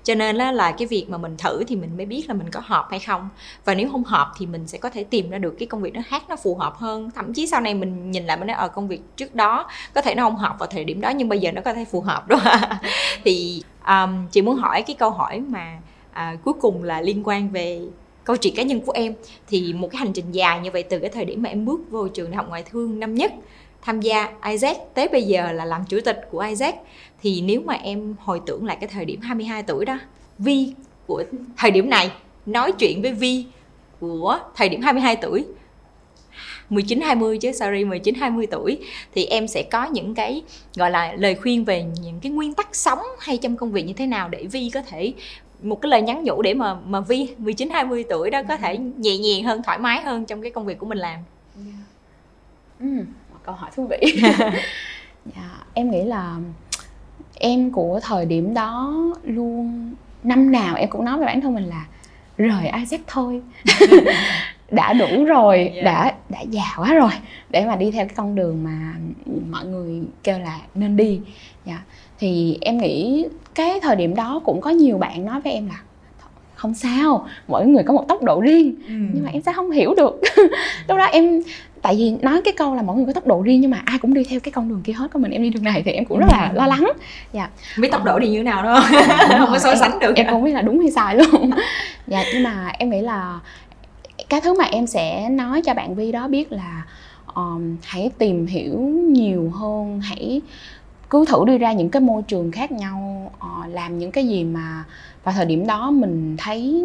Cho 0.04 0.14
nên 0.14 0.36
là, 0.36 0.52
là 0.52 0.72
cái 0.72 0.86
việc 0.86 1.06
mà 1.08 1.18
mình 1.18 1.36
thử 1.38 1.64
thì 1.64 1.76
mình 1.76 1.96
mới 1.96 2.06
biết 2.06 2.24
là 2.28 2.34
mình 2.34 2.50
có 2.50 2.60
hợp 2.64 2.86
hay 2.90 3.00
không. 3.00 3.28
Và 3.64 3.74
nếu 3.74 3.88
không 3.92 4.04
hợp 4.04 4.32
thì 4.38 4.46
mình 4.46 4.66
sẽ 4.66 4.78
có 4.78 4.90
thể 4.90 5.04
tìm 5.04 5.30
ra 5.30 5.38
được 5.38 5.54
cái 5.58 5.66
công 5.66 5.82
việc 5.82 5.94
nó 5.94 6.00
khác 6.06 6.22
nó 6.28 6.36
phù 6.36 6.54
hợp 6.54 6.76
hơn. 6.76 7.10
Thậm 7.14 7.34
chí 7.34 7.46
sau 7.46 7.60
này 7.60 7.74
mình 7.74 8.10
nhìn 8.10 8.26
lại 8.26 8.36
mình 8.36 8.46
nói 8.46 8.56
ở 8.56 8.62
ờ, 8.62 8.68
công 8.68 8.88
việc 8.88 9.00
trước 9.16 9.34
đó 9.34 9.66
có 9.94 10.02
thể 10.02 10.14
nó 10.14 10.22
không 10.22 10.36
hợp 10.36 10.56
vào 10.58 10.66
thời 10.66 10.84
điểm 10.84 11.00
đó 11.00 11.10
nhưng 11.10 11.28
bây 11.28 11.38
giờ 11.38 11.52
nó 11.52 11.60
có 11.64 11.74
thể 11.74 11.84
phù 11.84 12.00
hợp 12.00 12.28
đó. 12.28 12.38
Thì 13.24 13.62
um, 13.86 14.26
chị 14.30 14.42
muốn 14.42 14.56
hỏi 14.56 14.82
cái 14.82 14.96
câu 14.98 15.10
hỏi 15.10 15.40
mà 15.40 15.78
à, 16.12 16.36
cuối 16.44 16.54
cùng 16.60 16.82
là 16.82 17.00
liên 17.00 17.22
quan 17.24 17.50
về 17.50 17.80
câu 18.28 18.36
chuyện 18.36 18.54
cá 18.54 18.62
nhân 18.62 18.80
của 18.80 18.92
em 18.92 19.14
thì 19.48 19.72
một 19.72 19.88
cái 19.90 19.98
hành 19.98 20.12
trình 20.12 20.32
dài 20.32 20.60
như 20.60 20.70
vậy 20.70 20.82
từ 20.82 20.98
cái 20.98 21.10
thời 21.10 21.24
điểm 21.24 21.42
mà 21.42 21.48
em 21.48 21.64
bước 21.64 21.80
vô 21.90 22.08
trường 22.08 22.30
đại 22.30 22.36
học 22.36 22.48
ngoại 22.48 22.62
thương 22.62 23.00
năm 23.00 23.14
nhất, 23.14 23.32
tham 23.82 24.00
gia 24.00 24.28
Isaac 24.50 24.76
tới 24.94 25.08
bây 25.08 25.22
giờ 25.22 25.52
là 25.52 25.64
làm 25.64 25.84
chủ 25.88 25.98
tịch 26.04 26.20
của 26.30 26.40
Isaac 26.40 26.74
thì 27.22 27.40
nếu 27.40 27.60
mà 27.60 27.74
em 27.74 28.14
hồi 28.20 28.40
tưởng 28.46 28.66
lại 28.66 28.76
cái 28.80 28.88
thời 28.88 29.04
điểm 29.04 29.20
22 29.20 29.62
tuổi 29.62 29.84
đó, 29.84 29.98
Vi 30.38 30.72
của 31.06 31.24
thời 31.56 31.70
điểm 31.70 31.90
này, 31.90 32.10
nói 32.46 32.72
chuyện 32.72 33.02
với 33.02 33.12
Vi 33.12 33.44
của 34.00 34.38
thời 34.56 34.68
điểm 34.68 34.80
22 34.82 35.16
tuổi 35.16 35.44
19 36.70 37.00
20 37.00 37.38
chứ, 37.38 37.52
sorry 37.52 37.84
19 37.84 38.14
20 38.14 38.46
tuổi, 38.46 38.78
thì 39.14 39.24
em 39.24 39.48
sẽ 39.48 39.62
có 39.62 39.84
những 39.84 40.14
cái, 40.14 40.42
gọi 40.76 40.90
là, 40.90 41.14
lời 41.18 41.34
khuyên 41.34 41.64
về 41.64 41.84
những 42.02 42.20
cái 42.22 42.32
nguyên 42.32 42.54
tắc 42.54 42.76
sống 42.76 42.98
hay 43.18 43.36
trong 43.36 43.56
công 43.56 43.72
việc 43.72 43.82
như 43.82 43.92
thế 43.92 44.06
nào 44.06 44.28
để 44.28 44.46
Vi 44.52 44.70
có 44.74 44.82
thể 44.82 45.12
một 45.62 45.80
cái 45.82 45.90
lời 45.90 46.02
nhắn 46.02 46.24
nhủ 46.24 46.42
để 46.42 46.54
mà 46.54 46.74
mà 46.86 47.00
Vi 47.00 47.34
19 47.38 47.70
20 47.70 48.04
tuổi 48.10 48.30
đó 48.30 48.42
có 48.48 48.56
thể 48.56 48.78
nhẹ 48.78 49.18
nhàng 49.18 49.44
hơn 49.44 49.62
thoải 49.62 49.78
mái 49.78 50.02
hơn 50.02 50.24
trong 50.24 50.42
cái 50.42 50.50
công 50.50 50.66
việc 50.66 50.78
của 50.78 50.86
mình 50.86 50.98
làm. 50.98 51.18
Yeah. 51.56 51.76
Ừ, 52.80 52.86
một 53.32 53.38
câu 53.42 53.54
hỏi 53.54 53.70
thú 53.76 53.86
vị. 53.86 54.20
yeah, 54.22 54.38
dạ, 55.36 55.64
em 55.74 55.90
nghĩ 55.90 56.02
là 56.02 56.36
em 57.34 57.70
của 57.70 58.00
thời 58.02 58.26
điểm 58.26 58.54
đó 58.54 58.94
luôn 59.24 59.94
năm 60.22 60.52
nào 60.52 60.76
em 60.76 60.90
cũng 60.90 61.04
nói 61.04 61.16
với 61.16 61.26
bản 61.26 61.40
thân 61.40 61.54
mình 61.54 61.64
là 61.64 61.86
rời 62.36 62.68
Isaac 62.78 63.00
thôi 63.06 63.42
đã 64.70 64.92
đủ 64.92 65.24
rồi 65.24 65.56
Yeah. 65.58 65.84
đã 65.84 66.14
đã 66.28 66.40
già 66.40 66.64
quá 66.76 66.94
rồi 66.94 67.10
để 67.50 67.64
mà 67.66 67.76
đi 67.76 67.90
theo 67.90 68.06
cái 68.06 68.14
con 68.14 68.34
đường 68.34 68.64
mà 68.64 68.94
mọi 69.50 69.66
người 69.66 70.02
kêu 70.22 70.38
là 70.38 70.58
nên 70.74 70.96
đi 70.96 71.20
dạ 71.64 71.82
thì 72.18 72.58
em 72.60 72.78
nghĩ 72.78 73.26
cái 73.58 73.80
thời 73.80 73.96
điểm 73.96 74.14
đó 74.14 74.40
cũng 74.44 74.60
có 74.60 74.70
nhiều 74.70 74.98
bạn 74.98 75.24
nói 75.24 75.40
với 75.40 75.52
em 75.52 75.68
là 75.68 75.80
không 76.54 76.74
sao 76.74 77.26
mỗi 77.48 77.66
người 77.66 77.82
có 77.82 77.92
một 77.92 78.04
tốc 78.08 78.22
độ 78.22 78.40
riêng. 78.40 78.74
Nhưng 78.88 79.24
mà 79.24 79.30
em 79.32 79.42
sẽ 79.42 79.52
không 79.52 79.70
hiểu 79.70 79.94
được. 79.94 80.20
Lúc 80.88 80.98
đó 80.98 81.04
em 81.04 81.42
tại 81.82 81.96
vì 81.98 82.14
nói 82.22 82.40
cái 82.44 82.54
câu 82.56 82.74
là 82.74 82.82
mỗi 82.82 82.96
người 82.96 83.06
có 83.06 83.12
tốc 83.12 83.26
độ 83.26 83.42
riêng 83.42 83.60
nhưng 83.60 83.70
mà 83.70 83.82
ai 83.84 83.98
cũng 83.98 84.14
đi 84.14 84.24
theo 84.24 84.40
cái 84.40 84.52
con 84.52 84.68
đường 84.68 84.80
kia 84.84 84.92
hết 84.92 85.10
có 85.12 85.20
mình 85.20 85.30
em 85.30 85.42
đi 85.42 85.50
đường 85.50 85.64
này 85.64 85.82
thì 85.84 85.92
em 85.92 86.04
cũng 86.04 86.18
rất 86.18 86.26
là 86.30 86.52
lo 86.54 86.66
lắng. 86.66 86.92
Dạ. 87.32 87.48
Biết 87.78 87.88
tốc 87.92 88.04
độ 88.04 88.18
đi 88.18 88.28
như 88.28 88.38
thế 88.38 88.42
nào 88.42 88.62
đó 88.62 88.80
không 89.38 89.48
có 89.52 89.58
so 89.58 89.74
sánh 89.74 89.98
được. 89.98 90.16
em 90.16 90.26
không 90.26 90.44
biết 90.44 90.52
là 90.52 90.62
đúng 90.62 90.80
hay 90.80 90.90
sai 90.90 91.16
luôn. 91.16 91.50
Dạ 92.06 92.24
nhưng 92.32 92.42
mà 92.42 92.72
em 92.78 92.90
nghĩ 92.90 93.00
là 93.00 93.40
cái 94.28 94.40
thứ 94.40 94.54
mà 94.54 94.64
em 94.64 94.86
sẽ 94.86 95.28
nói 95.30 95.62
cho 95.62 95.74
bạn 95.74 95.94
vi 95.94 96.12
đó 96.12 96.28
biết 96.28 96.52
là 96.52 96.82
um, 97.34 97.76
hãy 97.84 98.10
tìm 98.18 98.46
hiểu 98.46 98.78
nhiều 99.10 99.50
hơn 99.50 100.00
hãy 100.00 100.40
cứ 101.10 101.24
thử 101.28 101.44
đi 101.46 101.58
ra 101.58 101.72
những 101.72 101.90
cái 101.90 102.02
môi 102.02 102.22
trường 102.22 102.50
khác 102.52 102.72
nhau 102.72 103.30
ờ, 103.38 103.66
làm 103.68 103.98
những 103.98 104.12
cái 104.12 104.28
gì 104.28 104.44
mà 104.44 104.84
vào 105.24 105.34
thời 105.34 105.46
điểm 105.46 105.66
đó 105.66 105.90
mình 105.90 106.36
thấy 106.38 106.84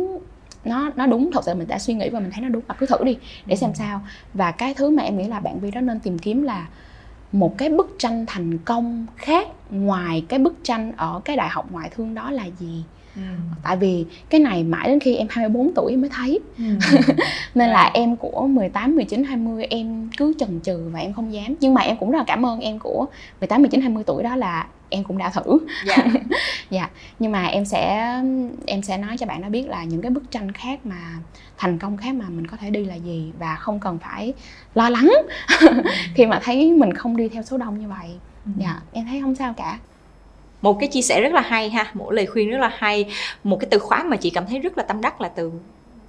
nó 0.66 0.92
nó 0.96 1.06
đúng 1.06 1.30
thật 1.34 1.42
sự 1.46 1.56
mình 1.56 1.68
đã 1.68 1.80
suy 1.80 1.94
nghĩ 1.94 2.10
và 2.10 2.20
mình 2.20 2.32
thấy 2.32 2.42
nó 2.42 2.50
đúng. 2.50 2.64
Và 2.68 2.76
cứ 2.80 2.86
thử 2.86 3.04
đi 3.04 3.18
để 3.46 3.56
xem 3.56 3.72
sao. 3.74 4.02
Và 4.34 4.52
cái 4.52 4.74
thứ 4.74 4.90
mà 4.90 5.04
em 5.04 5.18
nghĩ 5.18 5.28
là 5.28 5.40
bạn 5.40 5.60
vi 5.60 5.72
đó 5.72 5.82
nên 5.82 6.00
tìm 6.00 6.20
kiếm 6.20 6.44
là 6.44 6.68
một 7.34 7.58
cái 7.58 7.70
bức 7.70 7.96
tranh 8.00 8.26
thành 8.28 8.58
công 8.58 9.06
khác 9.18 9.48
ngoài 9.72 10.26
cái 10.28 10.40
bức 10.40 10.56
tranh 10.64 10.92
ở 10.98 11.22
cái 11.26 11.36
đại 11.38 11.50
học 11.50 11.72
ngoại 11.72 11.90
thương 11.96 12.16
đó 12.16 12.32
là 12.32 12.46
gì? 12.60 12.84
Tại 13.64 13.78
vì 13.78 14.06
cái 14.30 14.42
này 14.42 14.64
mãi 14.64 14.88
đến 14.88 15.00
khi 15.00 15.16
em 15.16 15.28
24 15.30 15.74
tuổi 15.76 15.92
em 15.92 16.02
mới 16.02 16.10
thấy. 16.10 16.40
Nên 17.56 17.70
là 17.70 17.92
em 17.94 18.16
của 18.16 18.48
18, 18.48 18.96
19, 18.96 19.24
20 19.24 19.66
em 19.70 20.10
cứ 20.18 20.34
chần 20.40 20.60
chừ 20.64 20.90
và 20.94 21.00
em 21.00 21.14
không 21.14 21.34
dám. 21.34 21.56
Nhưng 21.60 21.74
mà 21.74 21.82
em 21.82 21.98
cũng 21.98 22.12
rất 22.12 22.18
là 22.18 22.24
cảm 22.28 22.46
ơn 22.46 22.60
em 22.60 22.80
của 22.80 23.06
18, 23.40 23.62
19, 23.62 23.82
20 23.82 24.04
tuổi 24.04 24.24
đó 24.24 24.36
là 24.36 24.68
em 24.94 25.04
cũng 25.04 25.18
đã 25.18 25.30
thử. 25.30 25.60
Dạ. 25.86 25.98
Dạ 26.70 26.90
nhưng 27.20 27.32
mà 27.32 27.46
em 27.46 27.66
sẽ 27.66 28.14
em 28.66 28.82
sẽ 28.82 28.98
nói 28.98 29.18
cho 29.18 29.26
bạn 29.26 29.42
đó 29.42 29.50
biết 29.50 29.68
là 29.68 29.84
những 29.84 30.02
cái 30.02 30.12
bức 30.12 30.32
tranh 30.32 30.52
khác 30.52 30.86
mà 30.86 30.98
thành 31.58 31.80
công 31.80 31.98
khác 31.98 32.16
mà 32.16 32.26
mình 32.30 32.48
có 32.48 32.58
thể 32.58 32.70
đi 32.70 32.86
là 32.86 32.96
gì 32.96 33.32
và 33.40 33.56
không 33.56 33.80
cần 33.80 34.00
phải 34.00 34.34
lo 34.76 34.90
lắng. 34.90 35.14
Khi 36.16 36.26
mà 36.26 36.40
thấy 36.44 36.72
mình 36.72 36.94
không 36.94 37.18
đi 37.18 37.30
theo 37.30 37.44
số 37.44 37.58
đông 37.58 37.80
như 37.80 37.88
vậy. 37.88 38.10
Dạ 38.58 38.80
em 38.94 39.06
thấy 39.06 39.22
không 39.22 39.36
sao 39.36 39.54
cả. 39.58 39.80
Một 40.62 40.78
cái 40.80 40.90
chia 40.90 41.02
sẻ 41.02 41.22
rất 41.22 41.34
là 41.34 41.42
hay 41.42 41.70
ha 41.70 41.92
một 41.94 42.12
lời 42.12 42.26
khuyên 42.26 42.50
rất 42.50 42.58
là 42.58 42.72
hay 42.78 43.06
một 43.44 43.58
cái 43.60 43.68
từ 43.72 43.80
khóa 43.80 44.04
mà 44.04 44.18
chị 44.18 44.30
cảm 44.30 44.46
thấy 44.48 44.60
rất 44.60 44.78
là 44.78 44.84
tâm 44.84 45.02
đắc 45.02 45.22
là 45.22 45.28
từ 45.28 45.52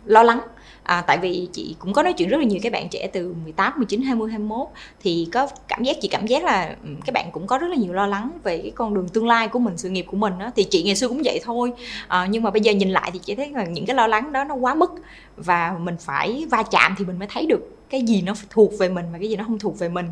lo 0.04 0.22
lắng 0.22 0.40
à, 0.84 1.00
tại 1.06 1.18
vì 1.18 1.48
chị 1.52 1.76
cũng 1.78 1.92
có 1.92 2.02
nói 2.02 2.12
chuyện 2.12 2.28
rất 2.28 2.36
là 2.38 2.44
nhiều 2.44 2.60
các 2.62 2.72
bạn 2.72 2.88
trẻ 2.88 3.08
từ 3.12 3.34
18, 3.44 3.72
19, 3.76 4.02
20, 4.02 4.30
21 4.30 4.68
thì 5.02 5.28
có 5.32 5.48
cảm 5.68 5.82
giác 5.82 5.96
chị 6.00 6.08
cảm 6.08 6.26
giác 6.26 6.44
là 6.44 6.76
ừ, 6.84 6.90
các 7.06 7.12
bạn 7.12 7.30
cũng 7.32 7.46
có 7.46 7.58
rất 7.58 7.66
là 7.66 7.76
nhiều 7.76 7.92
lo 7.92 8.06
lắng 8.06 8.30
về 8.42 8.58
cái 8.58 8.72
con 8.74 8.94
đường 8.94 9.08
tương 9.08 9.26
lai 9.26 9.48
của 9.48 9.58
mình 9.58 9.76
sự 9.76 9.88
nghiệp 9.88 10.06
của 10.10 10.16
mình 10.16 10.32
đó 10.38 10.50
thì 10.56 10.64
chị 10.64 10.82
ngày 10.82 10.96
xưa 10.96 11.08
cũng 11.08 11.22
vậy 11.24 11.40
thôi. 11.44 11.72
À, 12.08 12.26
nhưng 12.30 12.42
mà 12.42 12.50
bây 12.50 12.60
giờ 12.60 12.72
nhìn 12.72 12.90
lại 12.90 13.10
thì 13.12 13.18
chị 13.18 13.34
thấy 13.34 13.50
là 13.50 13.64
những 13.64 13.86
cái 13.86 13.96
lo 13.96 14.06
lắng 14.06 14.32
đó 14.32 14.44
nó 14.44 14.54
quá 14.54 14.74
mức 14.74 14.90
và 15.36 15.76
mình 15.80 15.96
phải 16.00 16.46
va 16.50 16.62
chạm 16.62 16.94
thì 16.98 17.04
mình 17.04 17.18
mới 17.18 17.28
thấy 17.30 17.46
được 17.46 17.73
cái 17.94 18.02
gì 18.02 18.22
nó 18.22 18.34
thuộc 18.50 18.78
về 18.78 18.88
mình 18.88 19.06
và 19.12 19.18
cái 19.18 19.28
gì 19.28 19.36
nó 19.36 19.44
không 19.44 19.58
thuộc 19.58 19.78
về 19.78 19.88
mình. 19.88 20.06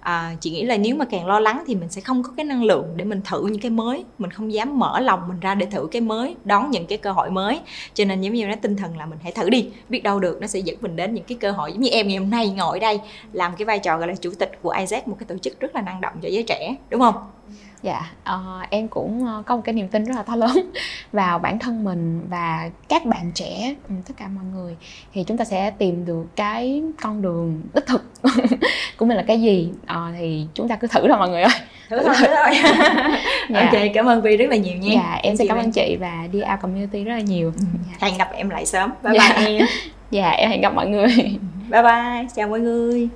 À, 0.00 0.36
chị 0.40 0.50
nghĩ 0.50 0.62
là 0.62 0.76
nếu 0.76 0.96
mà 0.96 1.04
càng 1.04 1.26
lo 1.26 1.40
lắng 1.40 1.64
thì 1.66 1.74
mình 1.74 1.88
sẽ 1.88 2.00
không 2.00 2.22
có 2.22 2.30
cái 2.36 2.44
năng 2.44 2.64
lượng 2.64 2.86
để 2.96 3.04
mình 3.04 3.20
thử 3.24 3.46
những 3.46 3.60
cái 3.60 3.70
mới. 3.70 4.04
Mình 4.18 4.30
không 4.30 4.52
dám 4.52 4.78
mở 4.78 5.00
lòng 5.00 5.28
mình 5.28 5.40
ra 5.40 5.54
để 5.54 5.66
thử 5.66 5.88
cái 5.90 6.02
mới 6.02 6.36
đón 6.44 6.70
những 6.70 6.86
cái 6.86 6.98
cơ 6.98 7.12
hội 7.12 7.30
mới. 7.30 7.60
Cho 7.94 8.04
nên 8.04 8.20
giống 8.20 8.32
như 8.32 8.46
nói 8.46 8.56
tinh 8.56 8.76
thần 8.76 8.96
là 8.96 9.06
mình 9.06 9.18
hãy 9.22 9.32
thử 9.32 9.50
đi. 9.50 9.68
Biết 9.88 10.02
đâu 10.02 10.20
được 10.20 10.40
nó 10.40 10.46
sẽ 10.46 10.58
dẫn 10.58 10.76
mình 10.80 10.96
đến 10.96 11.14
những 11.14 11.24
cái 11.24 11.38
cơ 11.40 11.50
hội. 11.50 11.72
Giống 11.72 11.80
như 11.80 11.90
em 11.90 12.08
ngày 12.08 12.16
hôm 12.16 12.30
nay 12.30 12.48
ngồi 12.48 12.78
ở 12.78 12.80
đây 12.80 13.00
làm 13.32 13.56
cái 13.56 13.66
vai 13.66 13.78
trò 13.78 13.98
gọi 13.98 14.08
là 14.08 14.14
chủ 14.14 14.30
tịch 14.38 14.58
của 14.62 14.70
Isaac 14.70 15.08
một 15.08 15.16
cái 15.18 15.26
tổ 15.26 15.38
chức 15.38 15.60
rất 15.60 15.74
là 15.74 15.80
năng 15.80 16.00
động 16.00 16.14
cho 16.22 16.28
giới 16.28 16.42
trẻ 16.42 16.76
đúng 16.90 17.00
không? 17.00 17.14
Dạ, 17.82 18.00
ờ, 18.24 18.60
em 18.70 18.88
cũng 18.88 19.26
ờ, 19.26 19.42
có 19.46 19.56
một 19.56 19.62
cái 19.64 19.72
niềm 19.72 19.88
tin 19.88 20.04
rất 20.04 20.16
là 20.16 20.22
to 20.22 20.36
lớn 20.36 20.70
vào 21.12 21.38
bản 21.38 21.58
thân 21.58 21.84
mình 21.84 22.20
và 22.30 22.70
các 22.88 23.06
bạn 23.06 23.30
trẻ, 23.34 23.74
ừ, 23.88 23.94
tất 24.08 24.14
cả 24.16 24.28
mọi 24.28 24.44
người 24.54 24.76
thì 25.14 25.24
chúng 25.24 25.36
ta 25.36 25.44
sẽ 25.44 25.70
tìm 25.70 26.04
được 26.06 26.26
cái 26.36 26.82
con 27.02 27.22
đường 27.22 27.62
đích 27.74 27.86
thực 27.86 28.04
của 28.96 29.06
mình 29.06 29.16
là 29.16 29.24
cái 29.26 29.40
gì 29.40 29.70
Ờ, 29.86 30.10
thì 30.18 30.46
chúng 30.54 30.68
ta 30.68 30.76
cứ 30.76 30.86
thử 30.86 31.00
thôi 31.08 31.18
mọi 31.18 31.28
người 31.28 31.42
ơi. 31.42 31.52
thử 31.90 31.98
thôi 32.04 32.14
thử 32.18 32.26
thôi 32.26 32.54
Dạ. 33.50 33.60
ok 33.60 33.80
cảm 33.94 34.06
ơn 34.06 34.22
Vi 34.22 34.36
rất 34.36 34.46
là 34.50 34.56
nhiều 34.56 34.74
nha 34.76 34.90
Dạ, 34.94 35.18
em 35.22 35.36
sẽ 35.36 35.44
Chị 35.44 35.48
cảm 35.48 35.58
ơn 35.58 35.72
chị 35.72 35.96
và 36.00 36.26
đi 36.32 36.38
out 36.38 36.60
community 36.62 37.04
rất 37.04 37.12
là 37.14 37.20
nhiều. 37.20 37.52
Dạ. 38.00 38.06
hẹn 38.08 38.18
gặp 38.18 38.28
em 38.32 38.50
lại 38.50 38.66
sớm 38.66 38.90
bye 39.02 39.12
Dạ. 39.18 39.36
bye 39.38 39.46
em 39.58 39.66
Dạ, 40.10 40.30
em 40.30 40.50
hẹn 40.50 40.60
gặp 40.60 40.74
mọi 40.74 40.86
người. 40.86 41.06
Bye 41.70 41.82
bye, 41.82 42.26
chào 42.36 42.48
mọi 42.48 42.60
người. 42.60 43.08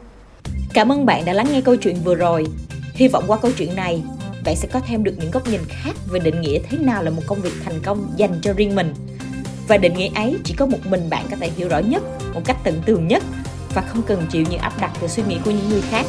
Cảm 0.75 0.92
ơn 0.92 1.07
bạn 1.07 1.25
đã 1.25 1.33
lắng 1.33 1.46
nghe 1.53 1.61
câu 1.61 1.77
chuyện 1.77 1.96
vừa 2.05 2.14
rồi. 2.14 2.44
Hy 2.94 3.09
vọng 3.09 3.25
qua 3.27 3.38
câu 3.42 3.51
chuyện 3.59 3.77
này, 3.77 4.03
bạn 4.45 4.57
sẽ 4.57 4.69
có 4.73 4.81
thêm 4.89 5.05
được 5.05 5.15
những 5.19 5.31
góc 5.31 5.49
nhìn 5.49 5.61
khác 5.69 5.93
về 6.07 6.21
định 6.21 6.41
nghĩa 6.41 6.59
thế 6.71 6.79
nào 6.79 7.03
là 7.03 7.11
một 7.11 7.23
công 7.27 7.43
việc 7.43 7.53
thành 7.65 7.81
công 7.85 8.13
dành 8.17 8.41
cho 8.43 8.53
riêng 8.53 8.75
mình. 8.75 8.95
Và 9.69 9.77
định 9.77 9.95
nghĩa 9.95 10.09
ấy 10.15 10.37
chỉ 10.45 10.55
có 10.55 10.67
một 10.67 10.79
mình 10.85 11.11
bạn 11.11 11.27
có 11.31 11.37
thể 11.41 11.51
hiểu 11.57 11.69
rõ 11.69 11.79
nhất, 11.79 12.03
một 12.35 12.41
cách 12.45 12.57
tận 12.65 12.83
tường 12.87 13.09
nhất 13.09 13.23
và 13.75 13.83
không 13.83 14.03
cần 14.03 14.27
chịu 14.31 14.45
những 14.51 14.61
áp 14.61 14.81
đặt 14.81 14.91
từ 15.01 15.09
suy 15.09 15.23
nghĩ 15.29 15.37
của 15.45 15.51
những 15.51 15.69
người 15.69 15.83
khác. 15.91 16.07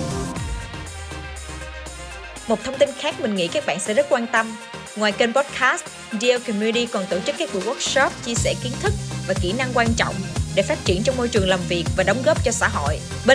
Một 2.48 2.64
thông 2.64 2.78
tin 2.78 2.90
khác 3.00 3.22
mình 3.22 3.36
nghĩ 3.36 3.48
các 3.48 3.66
bạn 3.66 3.80
sẽ 3.80 3.94
rất 3.94 4.06
quan 4.10 4.28
tâm. 4.28 4.56
Ngoài 4.96 5.12
kênh 5.12 5.34
podcast, 5.34 5.84
Deal 6.22 6.42
Community 6.48 6.86
còn 6.86 7.06
tổ 7.10 7.20
chức 7.20 7.36
các 7.40 7.50
buổi 7.54 7.64
workshop 7.64 8.10
chia 8.26 8.36
sẻ 8.36 8.54
kiến 8.64 8.72
thức 8.82 8.94
và 9.28 9.34
kỹ 9.42 9.54
năng 9.58 9.70
quan 9.74 9.88
trọng 9.98 10.16
để 10.56 10.64
phát 10.64 10.78
triển 10.86 11.04
trong 11.04 11.18
môi 11.18 11.28
trường 11.28 11.48
làm 11.48 11.60
việc 11.70 11.86
và 11.98 12.04
đóng 12.04 12.22
góp 12.26 12.44
cho 12.44 12.52
xã 12.52 12.68
hội. 12.68 13.00
Bên 13.26 13.32